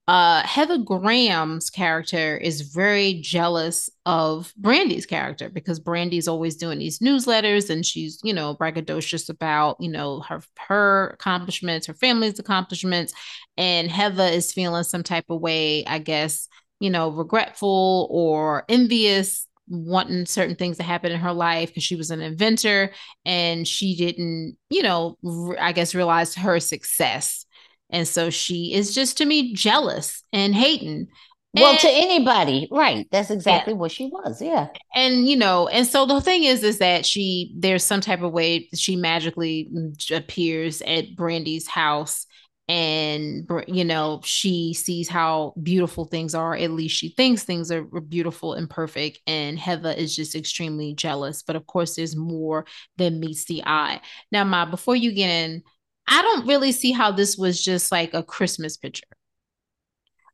[0.09, 7.01] uh, Heather Graham's character is very jealous of Brandy's character because Brandy's always doing these
[7.01, 13.13] newsletters and she's, you know, braggadocious about, you know, her her accomplishments, her family's accomplishments,
[13.57, 16.49] and Heather is feeling some type of way, I guess,
[16.79, 21.97] you know, regretful or envious wanting certain things to happen in her life because she
[21.97, 22.93] was an inventor
[23.25, 25.17] and she didn't, you know,
[25.61, 27.47] I guess realize her success
[27.91, 31.09] and so she is just to me jealous and hating.
[31.55, 33.07] Well, and, to anybody, right?
[33.11, 33.79] That's exactly yeah.
[33.79, 34.43] what she was.
[34.43, 34.69] Yeah.
[34.95, 38.33] And you know, and so the thing is, is that she there's some type of
[38.33, 42.27] way she magically mm, appears at Brandy's house,
[42.69, 46.57] and you know she sees how beautiful things are.
[46.57, 49.21] At least she thinks things are beautiful and perfect.
[49.27, 51.43] And Heather is just extremely jealous.
[51.43, 54.01] But of course, there's more than meets the eye.
[54.33, 55.63] Now, Ma, before you get in
[56.07, 59.07] I don't really see how this was just like a Christmas picture.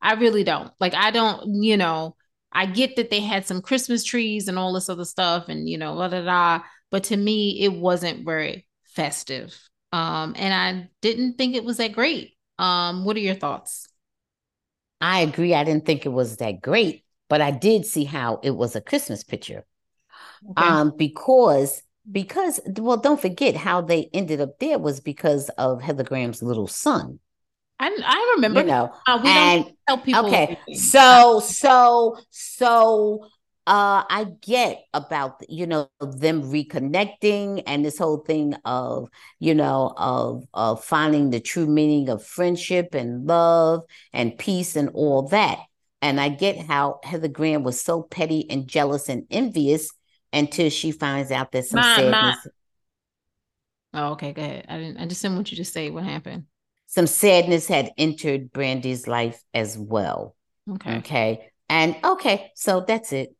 [0.00, 0.72] I really don't.
[0.80, 2.16] Like, I don't, you know,
[2.52, 5.78] I get that they had some Christmas trees and all this other stuff and, you
[5.78, 6.64] know, da da da.
[6.90, 9.56] But to me, it wasn't very festive.
[9.92, 12.34] Um, and I didn't think it was that great.
[12.58, 13.88] Um, what are your thoughts?
[15.00, 15.54] I agree.
[15.54, 18.80] I didn't think it was that great, but I did see how it was a
[18.80, 19.64] Christmas picture.
[20.50, 20.66] Okay.
[20.66, 26.02] Um, because because well don't forget how they ended up there was because of heather
[26.02, 27.20] graham's little son
[27.78, 33.28] i, I remember you know uh, we and, don't tell people okay so so so
[33.66, 39.08] uh i get about you know them reconnecting and this whole thing of
[39.38, 43.82] you know of of finding the true meaning of friendship and love
[44.12, 45.58] and peace and all that
[46.00, 49.92] and i get how heather graham was so petty and jealous and envious
[50.32, 52.48] until she finds out that some my, sadness.
[53.92, 54.00] My...
[54.00, 54.66] Oh, okay, go ahead.
[54.68, 54.98] I didn't.
[54.98, 56.44] I just didn't want you to say what happened.
[56.86, 60.36] Some sadness had entered Brandy's life as well.
[60.70, 60.96] Okay.
[60.98, 61.50] Okay.
[61.68, 63.34] And okay, so that's it.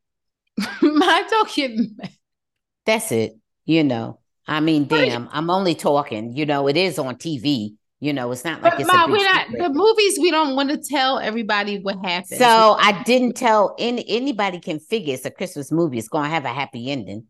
[0.81, 1.97] my talking.
[2.85, 3.37] That's it.
[3.65, 6.35] You know, I mean, damn, I'm only talking.
[6.35, 7.75] You know, it is on TV.
[8.01, 10.19] You know, it's not like but it's Ma, we're not the movies.
[10.19, 12.37] We don't want to tell everybody what happened.
[12.37, 15.99] So I didn't tell any anybody can figure it's a Christmas movie.
[15.99, 17.27] It's gonna have a happy ending.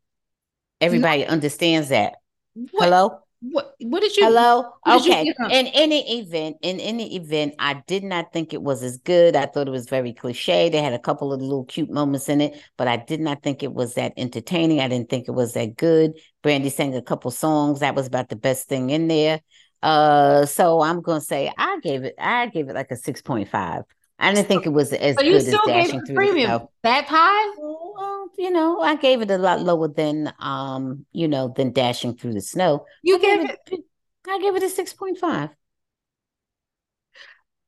[0.82, 1.30] Everybody no.
[1.30, 2.16] understands that.
[2.56, 2.86] What?
[2.86, 3.20] Hello.
[3.52, 4.72] What what did you hello?
[4.88, 5.26] okay.
[5.26, 9.36] you in any event in any event i did not think it was as good.
[9.36, 10.70] I thought it was very cliche.
[10.70, 13.62] They had a couple of little cute moments in it but i did not think
[13.62, 14.80] it was that entertaining.
[14.80, 16.14] I didn't think it was that good.
[16.42, 17.82] Brandy sang a couple songs.
[17.82, 19.42] That was about the best thing in there.
[19.82, 23.50] Uh, so I'm gonna say I gave it I gave it like a six point
[23.50, 23.84] five.
[24.24, 26.72] I didn't think it was as good as dashing through premium the snow.
[26.84, 27.56] That high?
[27.58, 32.16] Well, you know, I gave it a lot lower than um, you know, than dashing
[32.16, 32.86] through the snow.
[33.04, 33.80] You I gave it, it
[34.28, 35.50] I gave it a six point five.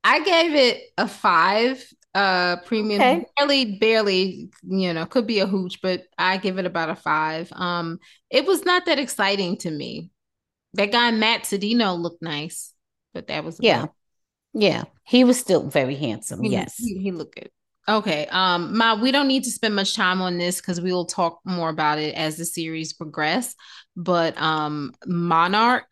[0.03, 1.85] I gave it a five.
[2.13, 3.25] Uh, premium okay.
[3.37, 7.51] barely, barely, you know, could be a hooch, but I give it about a five.
[7.51, 7.99] Um,
[8.29, 10.11] it was not that exciting to me.
[10.75, 12.73] That guy Matt Cedeño looked nice,
[13.13, 13.87] but that was yeah,
[14.55, 14.85] yeah.
[15.03, 16.41] He was still very handsome.
[16.41, 17.51] He, yes, he, he, looked good.
[17.87, 21.05] Okay, um, Ma, we don't need to spend much time on this because we will
[21.05, 23.53] talk more about it as the series progress.
[23.95, 25.91] But um, Monarch,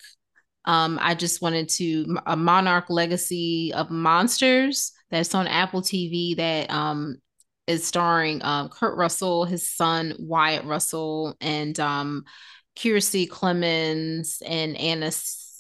[0.66, 6.72] um, I just wanted to a Monarch Legacy of Monsters that's on Apple TV that
[6.72, 7.18] um
[7.68, 12.24] is starring um Kurt Russell, his son Wyatt Russell, and um
[12.76, 15.12] Kiersey Clemons and Anna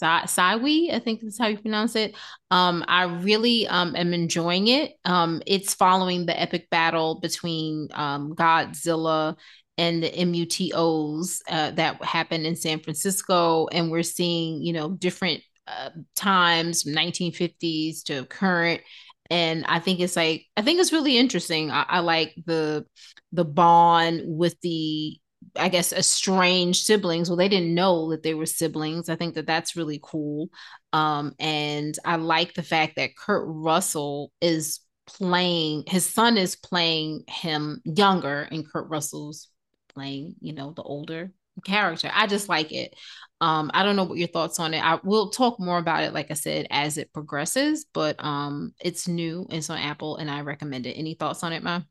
[0.03, 2.15] Sawai, I think that's how you pronounce it.
[2.51, 4.93] Um, I really um, am enjoying it.
[5.05, 9.37] Um, it's following the epic battle between um, Godzilla
[9.77, 15.41] and the MUTOs uh, that happened in San Francisco, and we're seeing you know different
[15.67, 18.81] uh, times, 1950s to current,
[19.29, 21.71] and I think it's like I think it's really interesting.
[21.71, 22.85] I, I like the
[23.31, 25.17] the bond with the
[25.55, 27.29] I guess, estranged siblings.
[27.29, 29.09] Well, they didn't know that they were siblings.
[29.09, 30.49] I think that that's really cool.
[30.91, 37.23] Um, and I like the fact that Kurt Russell is playing, his son is playing
[37.27, 39.49] him younger, and Kurt Russell's
[39.93, 41.31] playing, you know, the older
[41.65, 42.09] character.
[42.13, 42.95] I just like it.
[43.41, 44.83] Um, I don't know what your thoughts on it.
[44.83, 49.07] I will talk more about it, like I said, as it progresses, but um, it's
[49.07, 50.93] new, it's on Apple, and I recommend it.
[50.93, 51.81] Any thoughts on it, Ma?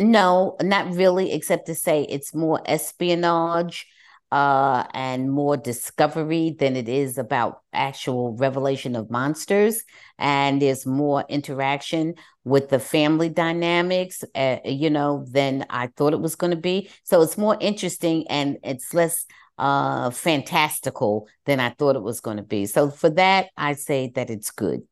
[0.00, 3.86] No, not really, except to say it's more espionage.
[4.32, 9.84] uh, and more discovery than it is about actual revelation of monsters.
[10.20, 16.20] And there's more interaction with the family dynamics, uh, you know, than I thought it
[16.20, 16.90] was going to be.
[17.04, 19.26] So it's more interesting and it's less
[19.58, 22.66] uh, fantastical than I thought it was going to be.
[22.66, 24.82] So for that, I say that it's good.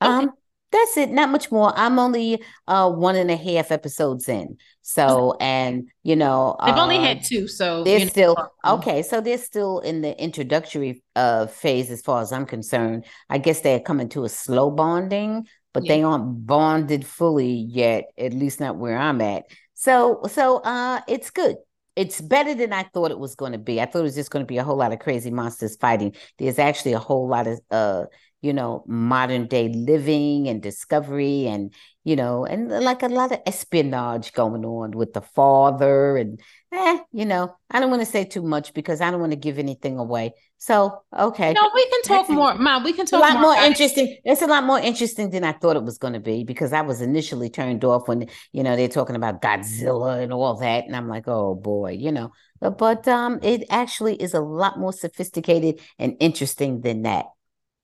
[0.00, 0.32] Um,
[0.72, 1.10] that's it.
[1.10, 1.72] Not much more.
[1.76, 4.56] I'm only uh one and a half episodes in.
[4.82, 8.74] So and you know they've uh, only had two, so they're still know.
[8.74, 9.02] okay.
[9.02, 13.04] So they're still in the introductory uh phase as far as I'm concerned.
[13.28, 15.94] I guess they're coming to a slow bonding, but yeah.
[15.94, 19.44] they aren't bonded fully yet, at least not where I'm at.
[19.74, 21.56] So so uh it's good.
[21.96, 23.80] It's better than I thought it was going to be.
[23.80, 26.14] I thought it was just going to be a whole lot of crazy monsters fighting.
[26.38, 28.04] There's actually a whole lot of uh
[28.40, 31.74] you know, modern day living and discovery and,
[32.04, 36.40] you know, and like a lot of espionage going on with the father and,
[36.72, 39.36] eh, you know, I don't want to say too much because I don't want to
[39.36, 40.32] give anything away.
[40.56, 41.52] So, okay.
[41.52, 42.82] No, we can talk That's more, Mom.
[42.82, 44.16] We can talk a lot more, more interesting.
[44.24, 46.80] It's a lot more interesting than I thought it was going to be because I
[46.80, 50.84] was initially turned off when, you know, they're talking about Godzilla and all that.
[50.86, 54.78] And I'm like, oh boy, you know, but, but um, it actually is a lot
[54.78, 57.26] more sophisticated and interesting than that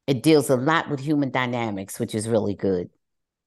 [0.06, 2.90] it deals a lot with human dynamics, which is really good.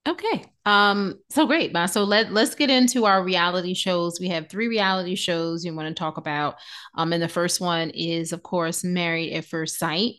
[0.08, 0.44] Okay.
[0.66, 1.86] Um, so great, Ma.
[1.86, 4.20] So let let's get into our reality shows.
[4.20, 6.56] We have three reality shows you want to talk about.
[6.96, 10.14] Um, and the first one is, of course, Married at First Sight.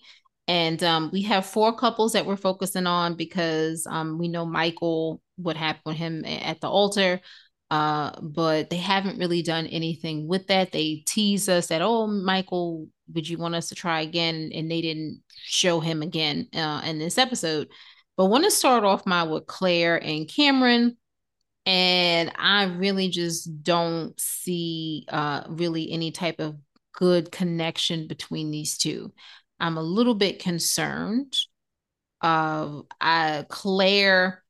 [0.46, 5.22] And um, we have four couples that we're focusing on because um, we know Michael,
[5.36, 7.20] what happened with him at the altar.
[7.70, 10.72] Uh, but they haven't really done anything with that.
[10.72, 14.50] They tease us that, oh, Michael, would you want us to try again?
[14.52, 17.68] And they didn't show him again uh, in this episode.
[18.16, 20.96] But want to start off my with Claire and Cameron.
[21.64, 26.56] And I really just don't see uh, really any type of
[26.92, 29.12] good connection between these two.
[29.60, 31.36] I'm a little bit concerned.
[32.20, 34.42] Uh, I, Claire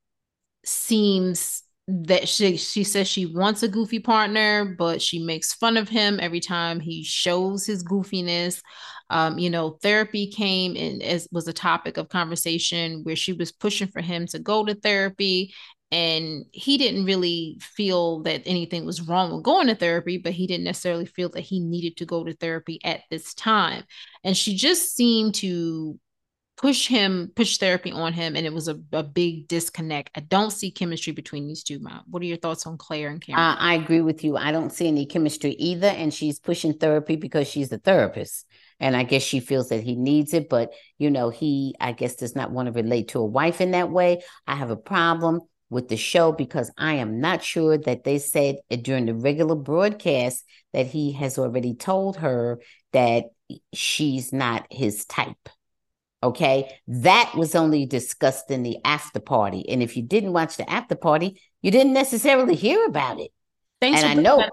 [0.65, 5.89] seems that she she says she wants a goofy partner, but she makes fun of
[5.89, 8.61] him every time he shows his goofiness.
[9.09, 13.51] Um, you know, therapy came and as was a topic of conversation where she was
[13.51, 15.53] pushing for him to go to therapy.
[15.91, 20.47] And he didn't really feel that anything was wrong with going to therapy, but he
[20.47, 23.83] didn't necessarily feel that he needed to go to therapy at this time.
[24.23, 25.99] And she just seemed to
[26.61, 30.11] push him, push therapy on him, and it was a, a big disconnect.
[30.15, 31.79] I don't see chemistry between these two.
[31.79, 33.43] Mom, what are your thoughts on Claire and Cameron?
[33.43, 34.37] Uh, I agree with you.
[34.37, 38.45] I don't see any chemistry either, and she's pushing therapy because she's a therapist,
[38.79, 40.49] and I guess she feels that he needs it.
[40.49, 43.71] But you know, he, I guess, does not want to relate to a wife in
[43.71, 44.21] that way.
[44.45, 45.41] I have a problem
[45.71, 50.43] with the show because I am not sure that they said during the regular broadcast
[50.73, 52.59] that he has already told her
[52.93, 53.25] that
[53.73, 55.49] she's not his type.
[56.23, 56.79] Okay.
[56.87, 59.67] That was only discussed in the after party.
[59.67, 63.31] And if you didn't watch the after party, you didn't necessarily hear about it.
[63.79, 64.43] Thanks and I know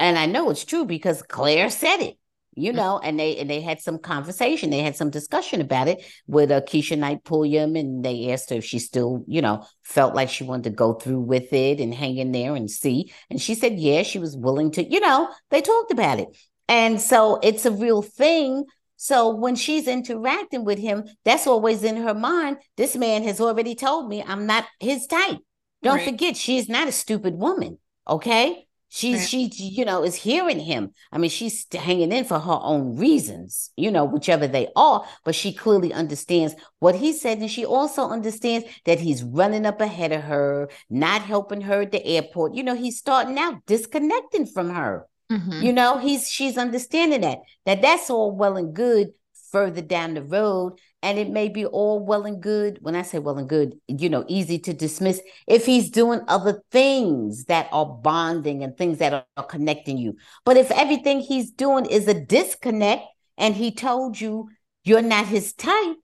[0.00, 2.16] and I know it's true because Claire said it,
[2.54, 6.02] you know, and they and they had some conversation, they had some discussion about it
[6.26, 10.14] with uh, Keshia Knight Pulliam, and they asked her if she still, you know, felt
[10.14, 13.12] like she wanted to go through with it and hang in there and see.
[13.28, 16.28] And she said, yeah, she was willing to, you know, they talked about it.
[16.68, 18.64] And so it's a real thing
[19.00, 22.58] so when she's interacting with him, that's always in her mind.
[22.76, 25.38] This man has already told me I'm not his type.
[25.84, 26.10] Don't right.
[26.10, 27.78] forget, she's not a stupid woman.
[28.08, 28.66] Okay.
[28.88, 29.28] She's right.
[29.28, 30.90] she, you know, is hearing him.
[31.12, 35.36] I mean, she's hanging in for her own reasons, you know, whichever they are, but
[35.36, 37.38] she clearly understands what he said.
[37.38, 41.92] And she also understands that he's running up ahead of her, not helping her at
[41.92, 42.54] the airport.
[42.54, 45.06] You know, he's starting out disconnecting from her.
[45.30, 45.62] Mm-hmm.
[45.62, 49.08] You know, he's she's understanding that that that's all well and good
[49.50, 50.78] further down the road.
[51.00, 54.08] And it may be all well and good when i say well and good you
[54.08, 59.26] know easy to dismiss if he's doing other things that are bonding and things that
[59.36, 60.16] are connecting you.
[60.44, 63.04] But if everything he's doing is a disconnect
[63.36, 64.48] and he told you
[64.82, 65.96] you're not his type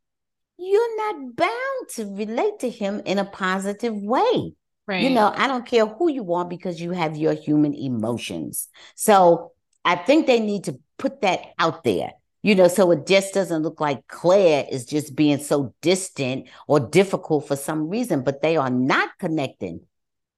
[0.59, 4.55] you're not bound to relate to him in a positive way
[4.87, 5.03] Right.
[5.03, 8.68] You know, I don't care who you are because you have your human emotions.
[8.95, 9.53] So
[9.85, 12.12] I think they need to put that out there,
[12.43, 16.80] you know, so it just doesn't look like Claire is just being so distant or
[16.80, 19.80] difficult for some reason, but they are not connecting.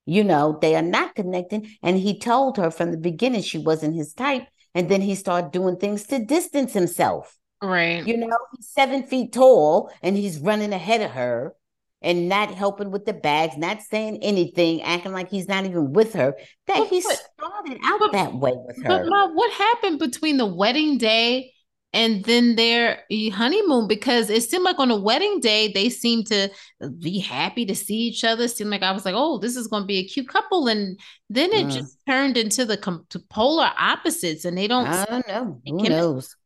[0.05, 1.77] You know, they are not connecting.
[1.83, 4.47] And he told her from the beginning she wasn't his type.
[4.75, 7.37] And then he started doing things to distance himself.
[7.63, 8.07] Right.
[8.07, 11.55] You know, he's seven feet tall and he's running ahead of her
[12.03, 16.13] and not helping with the bags, not saying anything, acting like he's not even with
[16.13, 16.35] her,
[16.67, 18.89] that but, he started out but, that way with her.
[18.89, 21.53] But Ma, what happened between the wedding day
[21.93, 23.01] and then their
[23.33, 23.89] honeymoon?
[23.89, 26.51] Because it seemed like on the wedding day, they seemed to
[26.99, 28.45] be happy to see each other.
[28.45, 30.69] It seemed like I was like, oh, this is going to be a cute couple.
[30.69, 31.73] And then it mm.
[31.73, 34.87] just turned into the com- polar opposites, and they don't.
[34.87, 35.61] I don't know.
[35.65, 36.37] Who knows?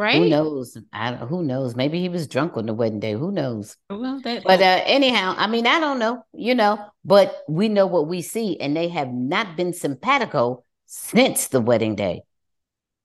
[0.00, 0.16] Right?
[0.16, 0.78] Who knows?
[0.94, 1.76] I who knows?
[1.76, 3.12] Maybe he was drunk on the wedding day.
[3.12, 3.76] Who knows?
[3.90, 6.24] Well, that, but uh, anyhow, I mean, I don't know.
[6.32, 11.48] You know, but we know what we see, and they have not been simpatico since
[11.48, 12.22] the wedding day.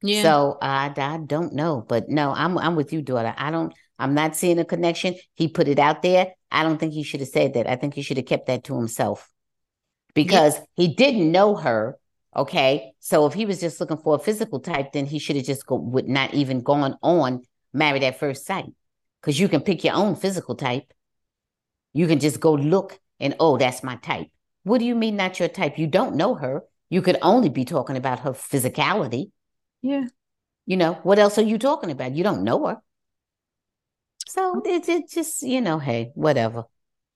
[0.04, 0.22] Yeah.
[0.22, 3.36] So I I don't know, but no, I'm I'm with you, daughter.
[3.38, 3.74] I don't.
[4.00, 5.16] I'm not seeing a connection.
[5.34, 6.32] He put it out there.
[6.50, 7.70] I don't think he should have said that.
[7.70, 9.30] I think he should have kept that to himself
[10.14, 10.64] because yeah.
[10.78, 11.98] he didn't know her
[12.36, 12.92] Okay.
[13.00, 15.66] So if he was just looking for a physical type, then he should have just
[15.66, 18.72] go would not even gone on married at first sight.
[19.22, 20.92] Because you can pick your own physical type.
[21.94, 24.28] You can just go look and oh, that's my type.
[24.64, 25.78] What do you mean not your type?
[25.78, 26.64] You don't know her.
[26.90, 29.32] You could only be talking about her physicality.
[29.82, 30.06] Yeah.
[30.66, 32.16] You know, what else are you talking about?
[32.16, 32.78] You don't know her.
[34.28, 36.66] So it's it just, you know, hey, whatever.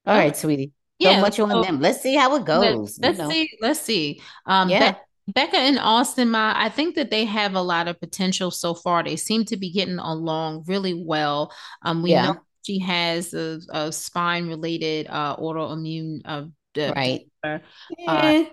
[0.06, 0.72] All right, sweetie.
[0.98, 1.80] Yeah, much on so, them.
[1.80, 2.98] Let's see how it goes.
[3.00, 3.30] Let's, you know.
[3.30, 3.50] see.
[3.60, 4.22] Let's see.
[4.46, 4.94] Um, yeah.
[5.34, 9.02] Becca and Austin, Ma, I think that they have a lot of potential so far.
[9.02, 11.52] They seem to be getting along really well.
[11.82, 12.26] Um, we yeah.
[12.26, 16.44] know she has a, a spine related uh, autoimmune uh,
[16.94, 17.26] right.
[17.42, 17.58] Uh,
[17.98, 18.44] yeah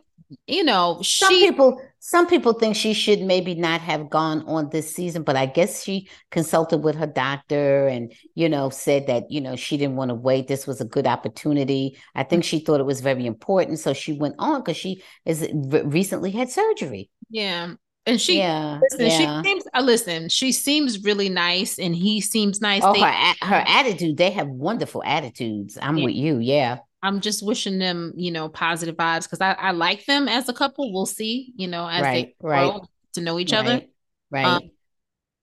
[0.46, 4.70] you know, some she, people some people think she should maybe not have gone on
[4.70, 9.30] this season, but I guess she consulted with her doctor and you know said that
[9.30, 10.48] you know she didn't want to wait.
[10.48, 11.98] This was a good opportunity.
[12.16, 15.48] I think she thought it was very important, so she went on because she is
[15.54, 17.10] recently had surgery.
[17.30, 17.74] Yeah.
[18.06, 19.42] And she, yeah, listen, yeah.
[19.42, 19.64] she seems.
[19.74, 22.82] Uh, listen, she seems really nice, and he seems nice.
[22.82, 24.16] Oh, they, her her attitude.
[24.16, 25.78] They have wonderful attitudes.
[25.82, 26.06] I'm yeah.
[26.06, 26.38] with you.
[26.38, 30.50] Yeah, I'm just wishing them, you know, positive vibes because I, I like them as
[30.50, 30.92] a couple.
[30.94, 32.82] We'll see, you know, as right, they grow right.
[33.14, 33.82] to know each right, other.
[34.30, 34.46] Right.
[34.46, 34.72] Um,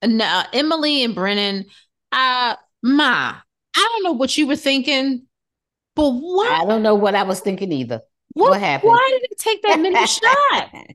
[0.03, 1.65] and uh, Emily and Brennan,
[2.13, 3.35] uh, Ma,
[3.75, 5.27] I don't know what you were thinking,
[5.97, 6.53] but what?
[6.53, 8.03] I don't know what I was thinking either.
[8.35, 8.91] What, what happened?
[8.91, 10.95] Why did it take that many shots?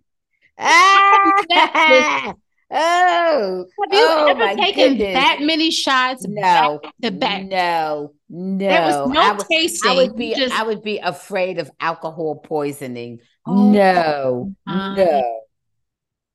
[0.59, 2.33] ah!
[2.71, 5.15] Oh, have you oh, ever taken goodness.
[5.15, 6.23] that many shots?
[6.27, 7.45] No, back to back?
[7.45, 8.67] no, no.
[8.67, 9.91] There was no I would, tasting.
[9.91, 10.57] I would be, just...
[10.57, 13.19] I would be afraid of alcohol poisoning.
[13.45, 15.41] Oh, no, no.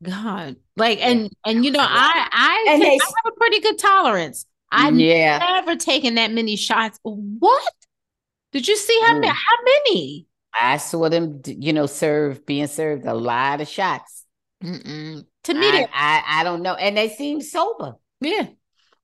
[0.02, 4.44] God, like, and and you know, I I, they, I have a pretty good tolerance.
[4.70, 5.38] I've yeah.
[5.38, 6.98] never taken that many shots.
[7.02, 7.72] What?
[8.52, 9.28] Did you see how many?
[9.28, 9.30] Mm.
[9.30, 10.26] How many?
[10.60, 14.24] I saw them, you know, serve being served a lot of shots.
[14.62, 15.24] Mm-mm.
[15.44, 17.94] To me, I, I, I don't know, and they seem sober.
[18.20, 18.48] Yeah.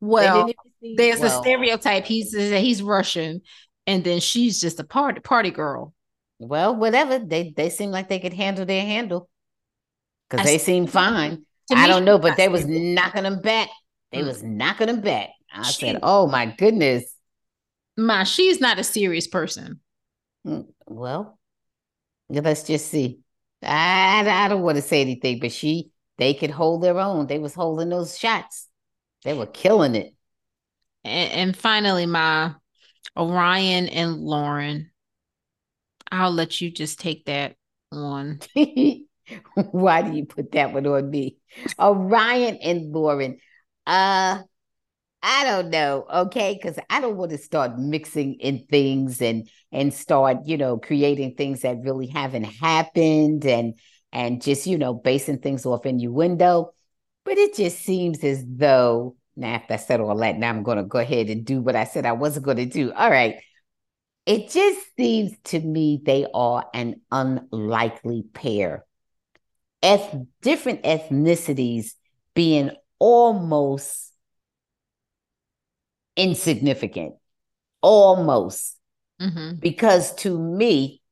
[0.00, 0.50] Well,
[0.96, 1.38] there's well.
[1.38, 2.04] a stereotype.
[2.04, 3.42] He's he's Russian,
[3.86, 5.94] and then she's just a party party girl.
[6.38, 7.18] Well, whatever.
[7.18, 9.28] They they seem like they could handle their handle
[10.28, 11.44] because they seem fine.
[11.72, 13.68] I don't know, but they was knocking them back.
[14.10, 14.26] They mm.
[14.26, 15.30] was knocking them back.
[15.52, 17.04] I she, said, "Oh my goodness,
[17.96, 19.80] ma, she's not a serious person."
[20.46, 21.38] Mm, well,
[22.28, 23.20] let's just see.
[23.62, 27.26] I I don't want to say anything, but she they could hold their own.
[27.26, 28.66] They was holding those shots.
[29.24, 30.14] They were killing it.
[31.04, 32.54] And, and finally, my
[33.16, 34.90] Orion and Lauren.
[36.10, 37.56] I'll let you just take that
[37.90, 38.40] one.
[39.70, 41.36] Why do you put that one on me?
[41.78, 43.38] Orion and Lauren.
[43.86, 44.42] Uh
[45.22, 46.54] I don't know, okay?
[46.54, 51.34] Because I don't want to start mixing in things and and start, you know, creating
[51.36, 53.74] things that really haven't happened and
[54.12, 56.72] and just, you know, basing things off innuendo.
[57.24, 60.78] But it just seems as though, now after I said all that, now I'm going
[60.78, 62.92] to go ahead and do what I said I wasn't going to do.
[62.92, 63.36] All right.
[64.26, 68.84] It just seems to me they are an unlikely pair.
[69.82, 71.94] Eth- different ethnicities
[72.34, 74.12] being almost
[76.16, 77.14] insignificant,
[77.80, 78.76] almost.
[79.20, 79.56] Mm-hmm.
[79.58, 81.02] Because to me,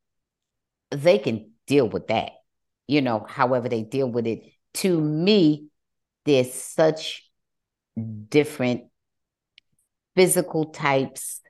[0.91, 2.33] they can deal with that
[2.89, 4.43] you know, however they deal with it.
[4.75, 5.69] To me,
[6.25, 7.28] there's such
[7.99, 8.85] different
[10.17, 11.41] physical types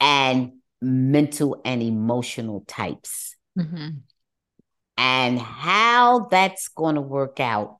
[0.00, 3.36] and mental and emotional types.
[3.58, 3.88] Mm-hmm.
[4.98, 7.78] And how that's going to work out,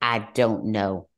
[0.00, 1.08] I don't know.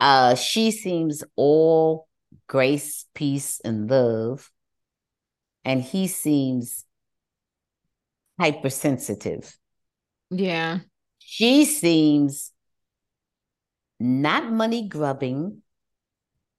[0.00, 2.08] Uh, she seems all
[2.46, 4.50] grace, peace, and love.
[5.64, 6.84] And he seems
[8.38, 9.56] hypersensitive.
[10.30, 10.80] Yeah.
[11.30, 12.52] She seems
[14.00, 15.60] not money grubbing,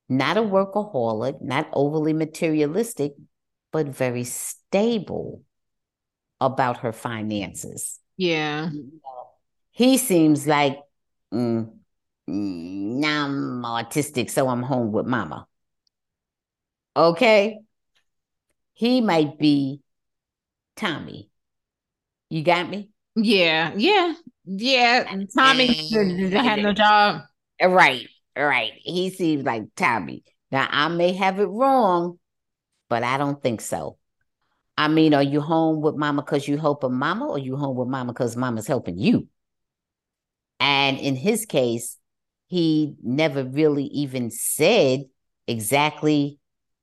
[0.07, 3.13] not a workaholic, not overly materialistic,
[3.71, 5.41] but very stable
[6.39, 7.97] about her finances.
[8.15, 8.69] Yeah.
[9.71, 10.77] He seems like,
[11.33, 11.73] mm,
[12.29, 15.47] mm, I'm autistic, so I'm home with mama.
[16.95, 17.57] Okay.
[18.73, 19.81] He might be
[20.75, 21.31] Tommy.
[22.29, 22.91] You got me?
[23.23, 24.13] Yeah, yeah,
[24.45, 25.15] yeah.
[25.35, 25.89] Tommy
[26.33, 27.21] had no job.
[27.61, 28.07] Uh, right,
[28.37, 28.71] right.
[28.77, 30.23] He seems like Tommy.
[30.51, 32.19] Now I may have it wrong,
[32.89, 33.97] but I don't think so.
[34.77, 37.89] I mean, are you home with mama because you helping mama, or you home with
[37.89, 39.27] mama because mama's helping you?
[40.59, 41.97] And in his case,
[42.47, 45.01] he never really even said
[45.47, 46.39] exactly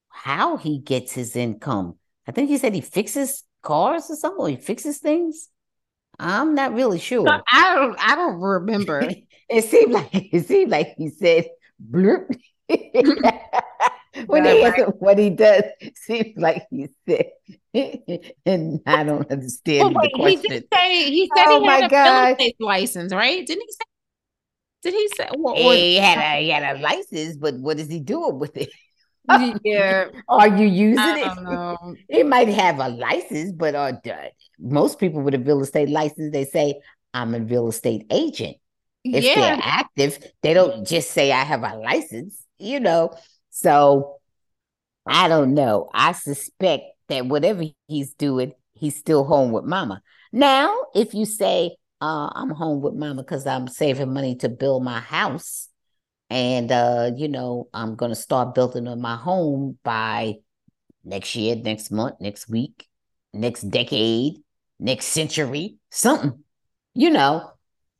[0.08, 1.98] how he gets his income.
[2.26, 5.48] I think he said he fixes cars or something, or he fixes things.
[6.18, 7.28] I'm not really sure.
[7.28, 9.08] I don't I don't remember.
[9.48, 11.46] it seemed like it seemed like he said
[11.90, 12.34] blurp.
[14.26, 15.00] when he right.
[15.00, 15.62] what he does,
[15.94, 17.26] seems like he said,
[18.46, 20.42] and I don't understand oh, wait, the question.
[20.42, 22.30] He did say he said oh he had a God.
[22.32, 23.46] estate license, right?
[23.46, 23.84] Didn't he say?
[24.82, 25.28] Did he say?
[25.34, 28.56] What, what, he had a he had a license, but what is he doing with
[28.56, 28.70] it?
[29.64, 30.06] Yeah.
[30.28, 31.96] Are you using it?
[32.08, 33.92] He might have a license, but uh,
[34.58, 36.80] most people with a real estate license, they say,
[37.14, 38.56] I'm a real estate agent.
[39.04, 39.34] If yeah.
[39.34, 43.16] they're active, they don't just say, I have a license, you know.
[43.50, 44.16] So
[45.06, 45.88] I don't know.
[45.94, 50.02] I suspect that whatever he's doing, he's still home with mama.
[50.32, 54.82] Now, if you say, uh, I'm home with mama because I'm saving money to build
[54.82, 55.68] my house,
[56.30, 60.36] and uh, you know, I'm gonna start building on my home by
[61.04, 62.88] next year, next month, next week,
[63.32, 64.38] next decade,
[64.78, 66.42] next century, something.
[66.94, 67.50] You know,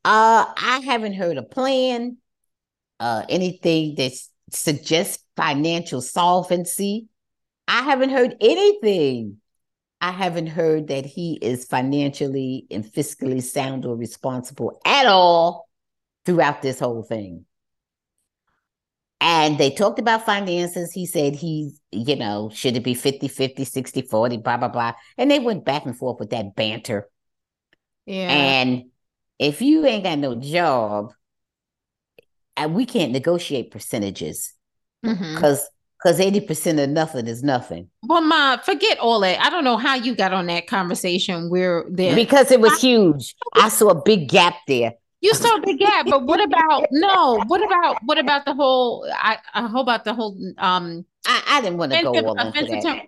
[0.03, 2.17] uh, I haven't heard a plan,
[2.99, 4.13] uh, anything that
[4.51, 7.07] suggests financial solvency.
[7.67, 9.37] I haven't heard anything.
[9.99, 15.67] I haven't heard that he is financially and fiscally sound or responsible at all
[16.25, 17.45] throughout this whole thing.
[19.19, 20.91] And they talked about finances.
[20.91, 24.93] He said he's, you know, should it be 50, 50, 60, 40, blah, blah, blah.
[25.17, 27.09] And they went back and forth with that banter.
[28.05, 28.29] Yeah.
[28.29, 28.85] And
[29.39, 31.13] if you ain't got no job,
[32.57, 34.53] and we can't negotiate percentages
[35.03, 35.67] because mm-hmm.
[36.03, 37.89] because 80% of nothing is nothing.
[38.03, 39.39] Well, ma, forget all that.
[39.39, 42.77] I don't know how you got on that conversation where there because it was I,
[42.77, 43.35] huge.
[43.53, 44.93] I saw a big gap there.
[45.19, 47.43] You saw the gap, but what about no?
[47.47, 49.09] What about what about the whole?
[49.11, 50.37] I I hope about the whole.
[50.57, 52.83] Um, I, I didn't want to go all into that.
[52.83, 53.01] Term.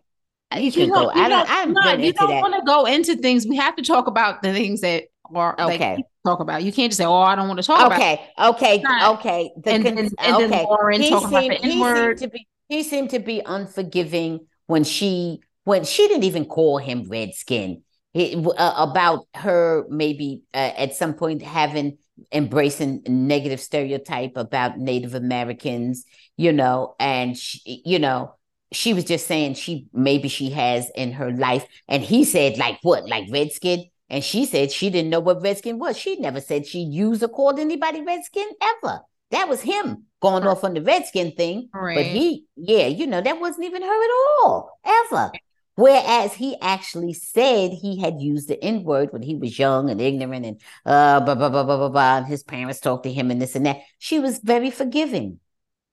[0.59, 1.11] You, you go.
[1.11, 1.49] I don't.
[1.49, 3.45] I'm no, you don't want to go into things.
[3.45, 5.03] We have to talk about the things that
[5.35, 5.95] are okay.
[5.95, 6.63] Like, talk about.
[6.63, 8.19] You can't just say, "Oh, I don't want to talk okay.
[8.35, 9.51] about." Okay, okay, okay.
[9.63, 10.47] The and, con- and, and okay.
[10.47, 12.17] then Lauren he seemed, about the N word.
[12.17, 17.07] To be, he seemed to be unforgiving when she when she didn't even call him
[17.07, 17.83] redskin.
[18.19, 21.97] Uh, about her maybe uh, at some point having
[22.33, 26.03] embracing negative stereotype about Native Americans,
[26.35, 28.35] you know, and she, you know,
[28.73, 32.77] she was just saying she maybe she has in her life, and he said like
[32.81, 35.97] what, like redskin, and she said she didn't know what redskin was.
[35.97, 38.99] She never said she used or called anybody redskin ever.
[39.31, 41.95] That was him going off on the redskin thing, right.
[41.95, 44.09] but he, yeah, you know, that wasn't even her at
[44.43, 45.31] all, ever.
[45.79, 50.01] Whereas he actually said he had used the N word when he was young and
[50.01, 52.17] ignorant and uh, blah, blah, blah, blah, blah, blah.
[52.17, 53.77] And his parents talked to him and this and that.
[53.97, 55.39] She was very forgiving.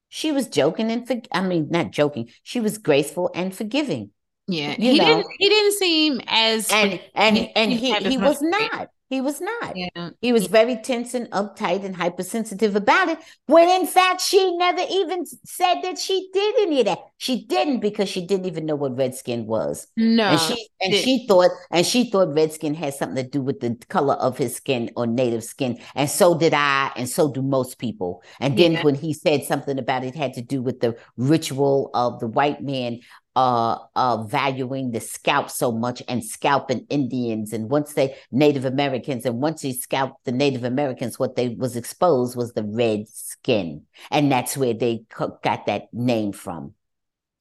[0.08, 2.30] She was joking and, for, I mean, not joking.
[2.42, 4.10] She was graceful and forgiving.
[4.48, 5.04] Yeah, you he know?
[5.04, 5.26] didn't.
[5.38, 8.90] He didn't seem as and and and he he was not.
[9.08, 9.76] He was not.
[9.76, 10.10] Yeah.
[10.20, 13.18] He was very tense and uptight and hypersensitive about it.
[13.46, 16.98] When in fact, she never even said that she did any of that.
[17.18, 19.86] She didn't because she didn't even know what redskin was.
[19.96, 20.24] No.
[20.24, 23.76] And she and she thought and she thought redskin had something to do with the
[23.88, 25.78] color of his skin or native skin.
[25.94, 28.24] And so did I, and so do most people.
[28.40, 28.82] And then yeah.
[28.82, 32.60] when he said something about it had to do with the ritual of the white
[32.60, 33.00] man
[33.36, 39.26] uh, uh, valuing the scalp so much and scalping Indians and once they Native Americans
[39.26, 43.82] and once he scalped the Native Americans, what they was exposed was the red skin,
[44.10, 45.04] and that's where they
[45.42, 46.72] got that name from.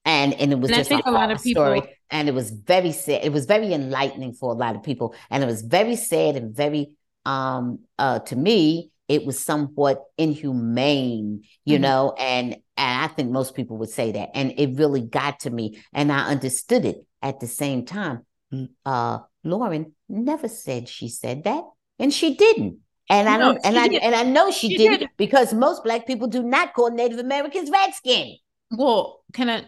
[0.04, 1.64] And and it was and just a, a lot of people.
[1.64, 1.98] Story.
[2.12, 3.24] And it was very sad.
[3.24, 6.56] It was very enlightening for a lot of people, and it was very sad and
[6.56, 6.92] very
[7.26, 11.84] um uh to me it was somewhat inhumane, you mm-hmm.
[11.84, 14.30] know, and and I think most people would say that.
[14.34, 15.82] And it really got to me.
[15.94, 18.26] And I understood it at the same time.
[18.86, 21.64] Uh Lauren never said she said that.
[22.00, 22.80] And she didn't.
[23.10, 24.02] And I don't and I did.
[24.02, 25.10] and I know she, she didn't did.
[25.18, 28.38] because most black people do not call Native Americans redskin.
[28.72, 29.66] Well, can I?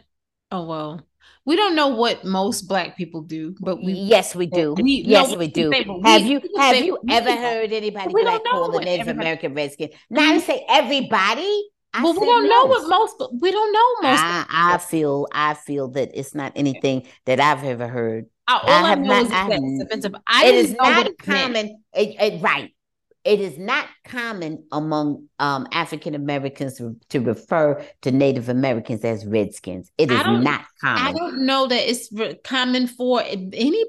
[0.51, 1.06] Oh well,
[1.45, 4.73] we don't know what most black people do, but we yes we do.
[4.73, 5.71] We, yes no, we do.
[5.71, 9.53] Say, have we, you have you ever heard anybody we black call the Native American
[9.53, 9.89] redskin?
[10.09, 11.69] Now I say everybody.
[11.93, 13.31] I well, we don't know what most.
[13.41, 14.21] We don't know most.
[14.21, 15.25] I, I, feel.
[15.31, 18.25] I feel that it's not anything that I've ever heard.
[18.49, 19.31] All I, have not.
[19.31, 20.15] I have.
[20.27, 21.81] I it is not common.
[21.93, 22.73] It, it, right
[23.27, 29.91] it is not common among um, African Americans to refer to Native Americans as Redskins.
[29.97, 31.03] It is not common.
[31.03, 32.09] I don't know that it's
[32.45, 33.83] common for any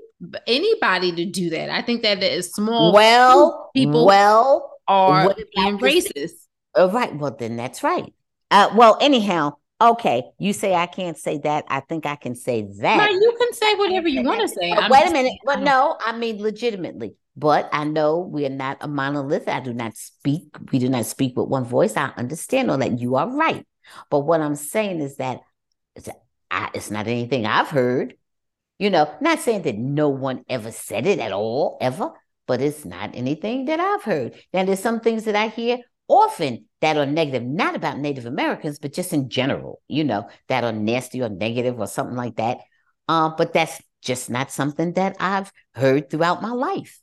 [0.48, 1.70] anybody to do that.
[1.70, 2.93] I think that that is small.
[2.93, 6.32] Well, people well are being racist.
[6.74, 7.15] Oh, right.
[7.16, 8.12] Well, then that's right.
[8.51, 10.24] Uh, well, anyhow, okay.
[10.40, 11.65] You say I can't say that.
[11.69, 12.97] I think I can say that.
[12.97, 14.74] No, you can say whatever you want to say.
[14.90, 15.35] wait a minute.
[15.44, 17.15] But no, I mean legitimately.
[17.39, 19.47] But I know we are not a monolith.
[19.47, 20.48] I do not speak.
[20.73, 21.97] We do not speak with one voice.
[21.97, 22.98] I understand all that.
[22.98, 23.65] You are right.
[24.10, 25.43] But what I'm saying is that
[25.94, 26.09] it's,
[26.90, 28.16] not anything I've heard.
[28.81, 32.10] You know, not saying that no one ever said it at all, ever,
[32.48, 34.35] but it's not anything that I've heard.
[34.52, 35.78] Now, there's some things that I hear
[36.09, 40.65] often that are negative, not about Native Americans, but just in general, you know, that
[40.65, 42.59] are nasty or negative or something like that.
[43.06, 47.01] Uh, but that's just not something that I've heard throughout my life.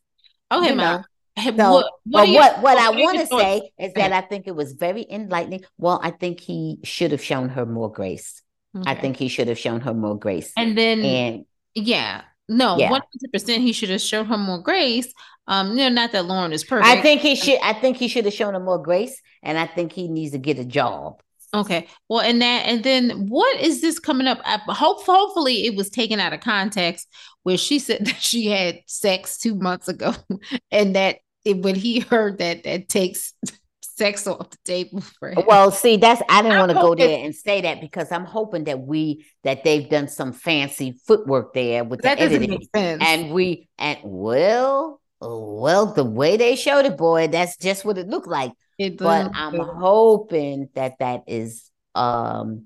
[0.52, 1.04] Okay, you know?
[1.38, 4.72] So, what, what, what, what I want to say is that I think it was
[4.72, 5.66] very enlightening.
[5.78, 8.42] Well, I think he should have shown her more grace.
[8.78, 8.90] Okay.
[8.90, 10.54] I think he should have shown her more grace.
[10.56, 15.12] And then, and yeah, no, one hundred percent, he should have shown her more grace.
[15.48, 16.88] Um, you know, not that Lauren is perfect.
[16.88, 17.60] I think he should.
[17.62, 20.38] I think he should have shown her more grace, and I think he needs to
[20.38, 21.22] get a job.
[21.54, 21.88] Okay.
[22.10, 24.42] Well, and that, and then what is this coming up?
[24.44, 27.08] I hope, hopefully, it was taken out of context
[27.46, 30.14] where she said that she had sex two months ago,
[30.72, 33.34] and that it, when he heard that, that takes
[33.82, 35.44] sex off the table for him.
[35.48, 38.66] Well, see, that's I didn't want to go there and say that because I'm hoping
[38.66, 43.70] that we that they've done some fancy footwork there with that the editing, and we
[43.78, 48.52] and well, well, the way they showed it, boy, that's just what it looked like.
[48.80, 52.66] It but I'm hoping that that is um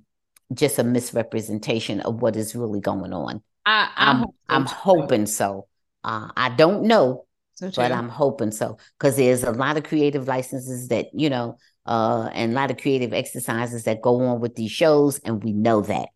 [0.54, 3.44] just a misrepresentation of what is really going on.
[3.66, 5.68] I, I'm I'm hoping so.
[6.04, 10.28] Uh, I don't know, so but I'm hoping so because there's a lot of creative
[10.28, 14.56] licenses that you know, uh, and a lot of creative exercises that go on with
[14.56, 16.10] these shows, and we know that.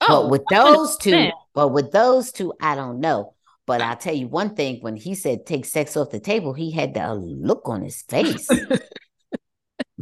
[0.00, 1.00] Oh, but with those 100%.
[1.00, 3.34] two, but with those two, I don't know.
[3.66, 6.70] But I'll tell you one thing: when he said take sex off the table, he
[6.70, 8.48] had a look on his face.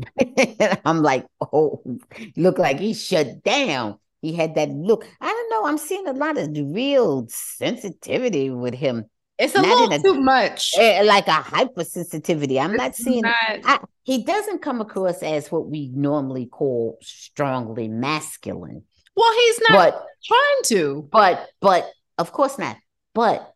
[0.85, 1.82] I'm like, oh,
[2.36, 3.98] look like he shut down.
[4.20, 5.07] He had that look.
[5.20, 5.66] I don't know.
[5.66, 9.07] I'm seeing a lot of real sensitivity with him.
[9.39, 10.73] It's a not little a, too much.
[10.78, 12.61] Eh, like a hypersensitivity.
[12.61, 13.35] I'm it's not seeing not,
[13.65, 18.83] I, he doesn't come across as what we normally call strongly masculine.
[19.15, 21.09] Well, he's not but, trying to.
[21.12, 22.77] But but of course not.
[23.15, 23.53] But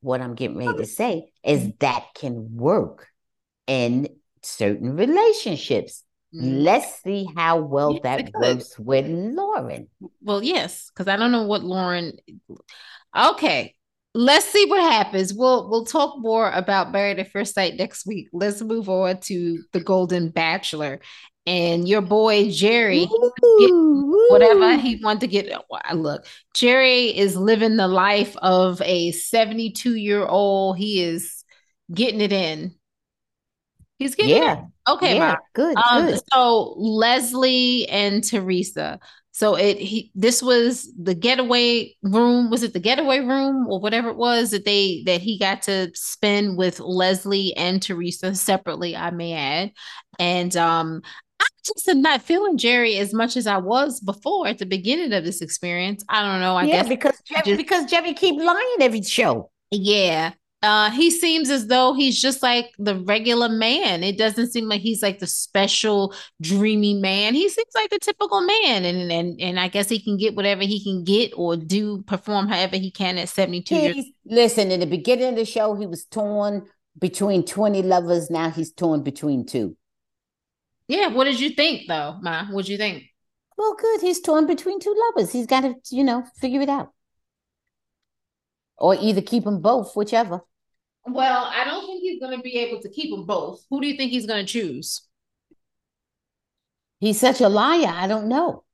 [0.00, 3.08] what I'm getting ready to say is that can work
[3.66, 4.08] in
[4.42, 6.04] certain relationships.
[6.36, 6.64] Mm.
[6.64, 9.88] Let's see how well yeah, that works with Lauren.
[10.22, 12.18] Well, yes, because I don't know what Lauren.
[13.16, 13.74] Okay,
[14.14, 15.32] let's see what happens.
[15.32, 18.28] We'll we'll talk more about Married at First Sight next week.
[18.32, 21.00] Let's move on to the Golden Bachelor.
[21.46, 23.06] And your boy Gerry,
[24.30, 25.54] whatever he wanted to get.
[25.94, 30.76] Look, Gerry is living the life of a 72 year old.
[30.76, 31.44] He is
[31.94, 32.74] getting it in.
[33.98, 34.58] He's getting yeah.
[34.58, 34.64] It.
[34.88, 36.20] Okay, yeah, good, um, good.
[36.32, 39.00] So Leslie and Theresa.
[39.32, 42.48] So it he this was the getaway room.
[42.48, 45.90] Was it the getaway room or whatever it was that they that he got to
[45.94, 49.72] spend with Leslie and Theresa separately, I may add.
[50.18, 51.02] And um
[51.38, 55.12] I just am not feeling Gerry as much as I was before at the beginning
[55.12, 56.02] of this experience.
[56.08, 56.56] I don't know.
[56.56, 59.50] I yeah, guess because Gerry, just, because Gerry keep lying every show.
[59.70, 60.32] Yeah.
[60.62, 64.02] Uh, he seems as though he's just like the regular man.
[64.02, 67.34] It doesn't seem like he's like the special dreamy man.
[67.34, 70.62] He seems like the typical man, and and and I guess he can get whatever
[70.62, 74.06] he can get or do perform however he can at seventy two years.
[74.24, 76.66] Listen, in the beginning of the show, he was torn
[76.98, 78.30] between twenty lovers.
[78.30, 79.76] Now he's torn between two.
[80.88, 82.46] Yeah, what did you think though, Ma?
[82.50, 83.04] What did you think?
[83.58, 84.00] Well, good.
[84.00, 85.32] He's torn between two lovers.
[85.32, 86.92] He's got to, you know, figure it out
[88.78, 90.40] or either keep them both, whichever.
[91.06, 93.64] Well, I don't think he's going to be able to keep them both.
[93.70, 95.02] Who do you think he's going to choose?
[96.98, 97.92] He's such a liar.
[97.92, 98.64] I don't know.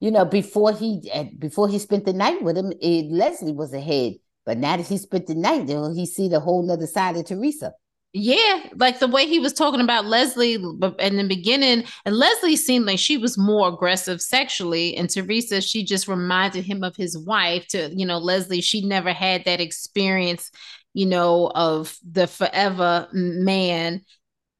[0.00, 3.72] You know, before he eh, before he spent the night with him, it, Leslie was
[3.72, 4.14] ahead.
[4.44, 7.72] But now that he spent the night, he see the whole other side of Theresa.
[8.12, 12.86] Yeah, like the way he was talking about Leslie in the beginning, and Leslie seemed
[12.86, 17.66] like she was more aggressive sexually, and Theresa, she just reminded him of his wife.
[17.68, 20.50] To you know, Leslie, she never had that experience,
[20.94, 24.02] you know, of the forever man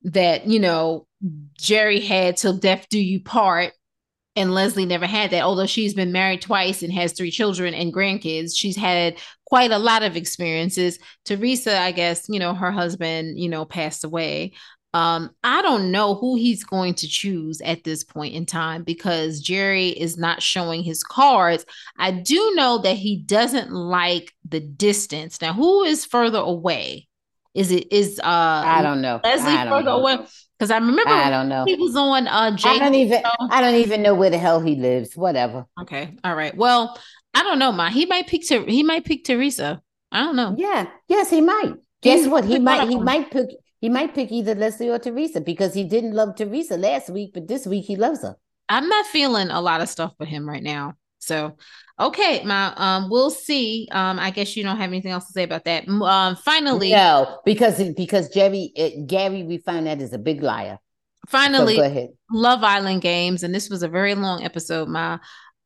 [0.02, 1.06] that you know
[1.58, 3.72] Gerry had till death do you part,
[4.34, 5.42] and Leslie never had that.
[5.42, 9.16] Although she's been married twice and has three children and grandkids, she's had
[9.46, 10.98] quite a lot of experiences.
[11.24, 14.52] Theresa, I guess, you know, her husband, you know, passed away.
[14.92, 19.40] Um, I don't know who he's going to choose at this point in time because
[19.40, 21.66] Gerry is not showing his cards.
[21.98, 25.40] I do know that he doesn't like the distance.
[25.42, 27.08] Now, who is further away?
[27.54, 29.20] Is it is uh I don't know.
[29.24, 29.98] Leslie don't further know.
[29.98, 30.18] away?
[30.58, 31.64] Because I remember I don't know.
[31.66, 32.72] He was on uh Jake.
[32.72, 35.16] I don't even I don't even know where the hell he lives.
[35.16, 35.66] Whatever.
[35.80, 36.14] Okay.
[36.22, 36.54] All right.
[36.54, 36.98] Well,
[37.36, 37.90] I don't know, Ma.
[37.90, 39.82] He might pick Ter- he might pick Theresa.
[40.10, 40.54] I don't know.
[40.56, 40.88] Yeah.
[41.06, 41.74] Yes, he might.
[42.00, 42.46] Guess what?
[42.46, 43.48] He might he might pick
[43.82, 47.46] he might pick either Leslie or Theresa because he didn't love Theresa last week, but
[47.46, 48.36] this week he loves her.
[48.70, 50.94] I'm not feeling a lot of stuff for him right now.
[51.18, 51.58] So,
[52.00, 53.86] okay, my um, we'll see.
[53.92, 55.86] Um, I guess you don't have anything else to say about that.
[55.88, 60.78] Um, finally, no, because because Gerry it, Gary, we find that is a big liar.
[61.28, 62.08] Finally, so go ahead.
[62.30, 65.18] Love Island games, and this was a very long episode, my.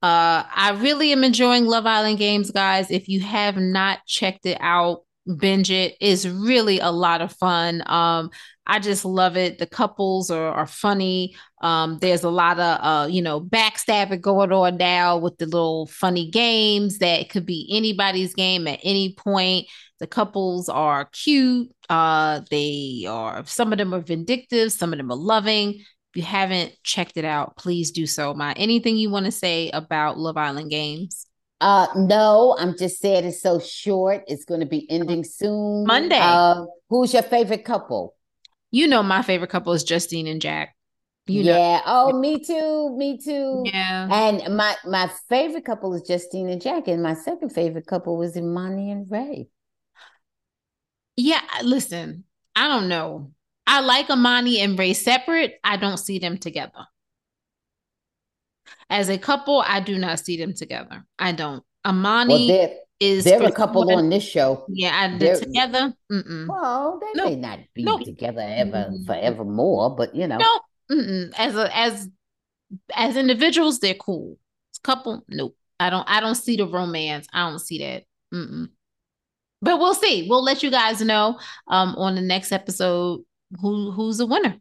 [0.03, 2.91] Uh, I really am enjoying Love Island games, guys.
[2.91, 5.03] If you have not checked it out,
[5.37, 5.97] binge it.
[6.01, 7.83] It's really a lot of fun.
[7.87, 8.31] Um,
[8.67, 9.59] I just love it.
[9.59, 11.35] The couples are, are funny.
[11.61, 15.87] Um, there's a lot of uh, you know, backstabbing going on now with the little
[15.87, 19.67] funny games that could be anybody's game at any point.
[19.99, 21.69] The couples are cute.
[21.89, 25.85] Uh, they are some of them are vindictive, some of them are loving.
[26.13, 28.35] If you haven't checked it out, please do so.
[28.35, 31.27] My anything you want to say about Love Island Games?
[31.61, 34.25] Uh no, I'm just saying it's so short.
[34.27, 35.85] It's going to be ending soon.
[35.87, 36.19] Monday.
[36.19, 38.17] Uh, who's your favorite couple?
[38.71, 40.75] You know my favorite couple is Justine and Jack.
[41.27, 41.77] You yeah.
[41.77, 41.83] Know.
[41.87, 42.97] Oh, me too.
[42.97, 43.63] Me too.
[43.67, 44.09] Yeah.
[44.11, 48.37] And my my favorite couple is Justine and Jack, and my second favorite couple was
[48.37, 49.49] Imani and Ray.
[51.17, 52.25] Yeah, listen,
[52.57, 53.33] I don't know.
[53.71, 55.61] I like Imani and Ray separate.
[55.63, 56.89] I don't see them together.
[58.91, 61.07] As a couple, I do not see them together.
[61.21, 61.63] I don't.
[61.87, 64.65] Imani well, is they're a couple on this show.
[64.69, 65.95] Yeah, I did together.
[66.11, 66.49] Mm-mm.
[66.49, 69.05] Well, they may not be together ever mm-hmm.
[69.07, 70.39] forevermore, but you know.
[70.39, 70.61] No,
[70.91, 71.33] Mm-mm.
[71.39, 72.09] as a as
[72.93, 74.37] as individuals, they're cool.
[74.83, 75.57] Couple, nope.
[75.79, 76.11] I don't.
[76.11, 77.29] I don't see the romance.
[77.33, 78.03] I don't see that.
[78.35, 78.71] Mm-mm.
[79.63, 80.27] But we'll see.
[80.29, 81.39] We'll let you guys know
[81.69, 83.21] um on the next episode
[83.61, 84.57] who who's the winner.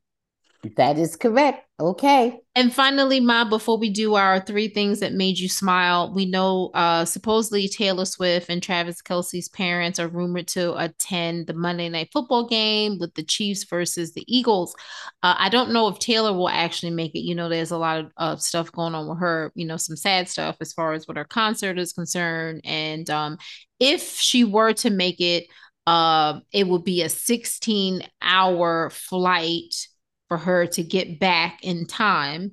[0.75, 1.65] That is correct.
[1.79, 2.37] Okay.
[2.53, 6.71] And finally, Ma, before we do our three things that made you smile, we know
[6.73, 12.09] uh supposedly Taylor Swift and Travis Kelce's parents are rumored to attend the Monday night
[12.11, 14.75] football game with the Chiefs versus the Eagles.
[15.23, 17.19] Uh, I don't know if Taylor will actually make it.
[17.19, 19.95] You know, there's a lot of uh, stuff going on with her, you know, some
[19.95, 22.59] sad stuff as far as what her concert is concerned.
[22.65, 23.37] And um,
[23.79, 25.45] if she were to make it,
[25.89, 29.87] uh, it would be a 16 hour flight
[30.27, 32.51] for her to get back in time.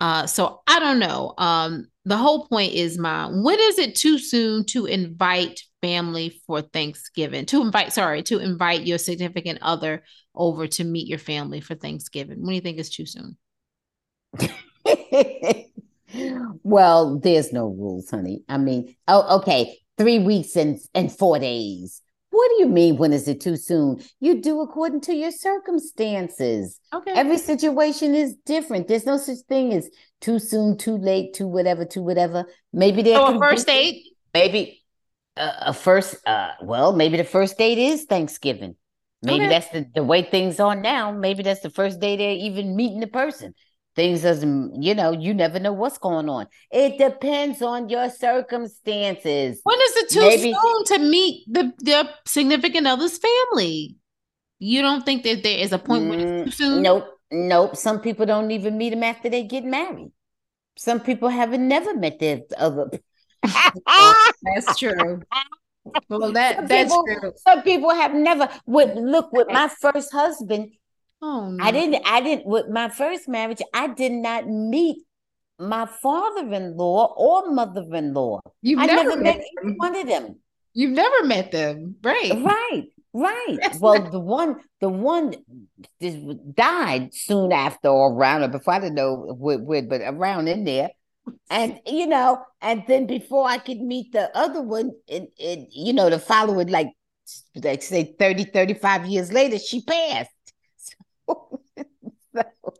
[0.00, 1.34] Uh, so I don't know.
[1.36, 6.62] Um, the whole point is, my when is it too soon to invite family for
[6.62, 7.44] Thanksgiving?
[7.46, 12.40] To invite, sorry, to invite your significant other over to meet your family for Thanksgiving.
[12.40, 13.36] When do you think is too soon?
[16.62, 18.44] well, there's no rules, honey.
[18.48, 22.00] I mean, oh, okay, three weeks and and four days.
[22.36, 24.02] What do you mean when is it too soon?
[24.20, 26.78] You do according to your circumstances.
[26.92, 27.12] Okay.
[27.12, 28.88] Every situation is different.
[28.88, 29.88] There's no such thing as
[30.20, 32.44] too soon, too late, too whatever, too whatever.
[32.74, 34.02] Maybe there so a first date.
[34.34, 34.84] Maybe
[35.38, 36.16] uh, a first.
[36.26, 38.76] Uh, well, maybe the first date is Thanksgiving.
[39.22, 39.48] Maybe okay.
[39.48, 41.12] that's the, the way things are now.
[41.12, 43.54] Maybe that's the first day they're even meeting the person
[43.96, 46.46] things doesn't you know you never know what's going on.
[46.70, 49.60] It depends on your circumstances.
[49.64, 53.96] When is it too Maybe, soon to meet the their significant other's family?
[54.58, 56.82] You don't think that there is a point mm, when it's too soon?
[56.82, 57.76] nope nope.
[57.76, 60.12] Some people don't even meet them after they get married.
[60.76, 62.90] Some people haven't never met their other
[64.42, 65.22] that's true.
[66.08, 67.32] Well that some that's people, true.
[67.36, 70.72] some people have never with look with my first husband
[71.22, 71.64] Oh, no.
[71.64, 72.02] I didn't.
[72.06, 72.46] I didn't.
[72.46, 74.98] With my first marriage, I did not meet
[75.58, 78.40] my father-in-law or mother-in-law.
[78.62, 80.36] You've I never, never met, met one of them.
[80.74, 82.32] You've never met them, right?
[82.32, 82.84] Right,
[83.14, 83.58] right.
[83.80, 85.34] well, the one, the one,
[86.52, 88.74] died soon after or around or before.
[88.74, 90.90] I didn't know when, but around in there.
[91.50, 96.10] And you know, and then before I could meet the other one, it you know,
[96.10, 96.88] the following like
[97.56, 100.30] like say 30, 35 years later, she passed.
[102.36, 102.74] So,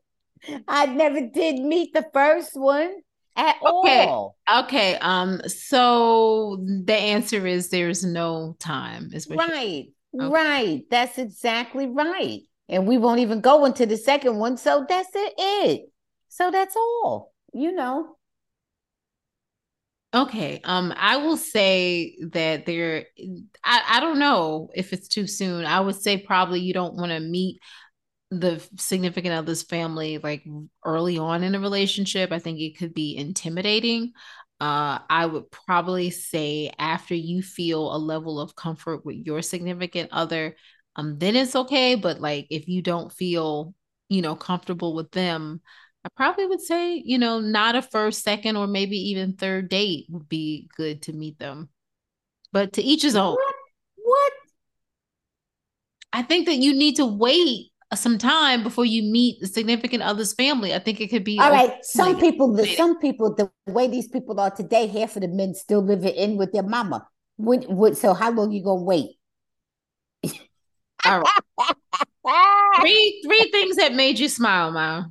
[0.69, 2.95] I never did meet the first one
[3.37, 4.07] at okay.
[4.07, 4.37] all.
[4.53, 4.97] Okay.
[4.97, 9.87] Um, so the answer is there's no time, is right.
[10.19, 10.29] Okay.
[10.29, 10.83] Right.
[10.91, 12.41] That's exactly right.
[12.69, 14.57] And we won't even go into the second one.
[14.57, 15.83] So that's it.
[16.29, 18.17] So that's all, you know.
[20.15, 20.61] Okay.
[20.65, 23.05] Um, I will say that there
[23.63, 25.67] I, I don't know if it's too soon.
[25.67, 27.61] I would say probably you don't want to meet
[28.31, 30.45] the significant other's family like
[30.85, 32.33] early on in a relationship.
[32.33, 34.13] I think it could be intimidating.
[34.61, 40.11] Uh, I would probably say after you feel a level of comfort with your significant
[40.13, 40.57] other,
[40.97, 41.95] um, then it's okay.
[41.95, 43.75] But like if you don't feel,
[44.09, 45.61] you know, comfortable with them,
[46.05, 50.07] I probably would say, you know, not a first, second, or maybe even third date
[50.09, 51.69] would be good to meet them.
[52.53, 53.35] But to each his own.
[53.35, 53.55] What?
[53.97, 54.33] what?
[56.13, 60.35] I think that you need to wait some time before you meet the significant other's
[60.35, 60.75] family.
[60.75, 61.85] I think it could be all right.
[61.85, 65.55] Some people, the, some people, the way these people are today, half of the men
[65.55, 67.07] still living in with their mama.
[67.39, 69.11] Would, would so how long you gonna wait?
[71.05, 71.77] all right.
[72.81, 75.05] three three things that made you smile, Ma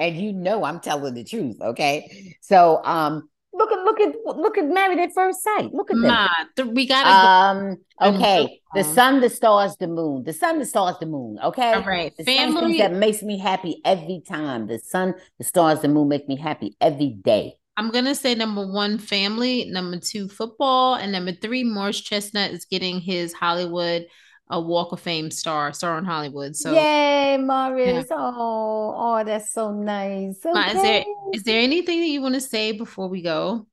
[0.00, 1.60] and you know I'm telling the truth.
[1.60, 3.28] Okay, so um,
[3.60, 5.72] look at look at look at Married at First Sight.
[5.72, 6.28] Look at Ma,
[6.66, 7.10] we gotta.
[7.10, 7.76] Um.
[8.00, 8.60] Okay.
[8.74, 10.22] The sun, the stars, the moon.
[10.24, 11.38] The sun, the stars, the moon.
[11.42, 11.72] Okay.
[11.72, 12.12] All right.
[12.16, 14.66] The Family that makes me happy every time.
[14.68, 17.54] The sun, the stars, the moon make me happy every day.
[17.76, 19.66] I'm gonna say number one, family.
[19.70, 24.06] Number two, football, and number three, Morris Chestnut is getting his Hollywood
[24.50, 26.56] a Walk of Fame star, star in Hollywood.
[26.56, 28.06] So yay, Morris!
[28.10, 28.16] Yeah.
[28.16, 30.44] Oh, oh, that's so nice.
[30.44, 30.66] Okay.
[30.66, 31.04] Is there
[31.34, 33.66] is there anything that you want to say before we go?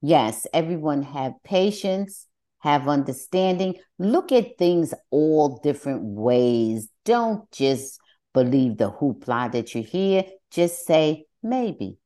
[0.00, 2.26] Yes, everyone have patience,
[2.60, 3.76] have understanding.
[3.98, 6.88] Look at things all different ways.
[7.04, 8.00] Don't just
[8.32, 10.24] believe the hoopla that you hear.
[10.50, 11.98] Just say maybe,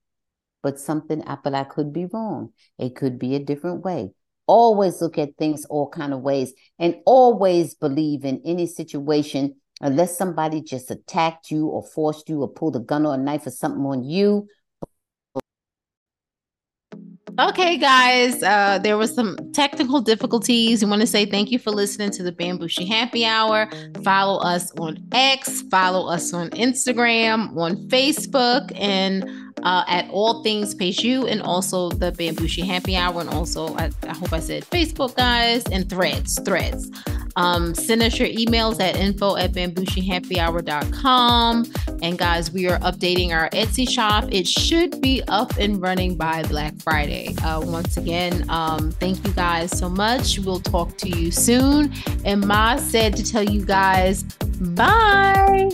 [0.62, 2.52] but something I but I could be wrong.
[2.78, 4.10] It could be a different way
[4.47, 10.16] always look at things all kind of ways and always believe in any situation unless
[10.16, 13.51] somebody just attacked you or forced you or pulled a gun or a knife or
[13.51, 14.47] something on you
[17.39, 20.82] Okay, guys, uh, there was some technical difficulties.
[20.82, 23.68] We want to say thank you for listening to the Bambushi Happy Hour.
[24.02, 29.28] Follow us on X, follow us on Instagram, on Facebook, and
[29.62, 33.91] uh, at All Things Page You, and also the Bambushi Happy Hour, and also I,
[34.03, 36.91] I hope I said Facebook, guys, and Threads, Threads.
[37.37, 41.66] Um, send us your emails at info at bambushihappyhour.com.
[42.03, 44.24] And guys, we are updating our Etsy shop.
[44.33, 47.37] It should be up and running by Black Friday.
[47.43, 50.39] Uh, once again, um, thank you guys so much.
[50.39, 51.93] We'll talk to you soon.
[52.24, 54.23] And Ma said to tell you guys,
[54.74, 55.70] bye.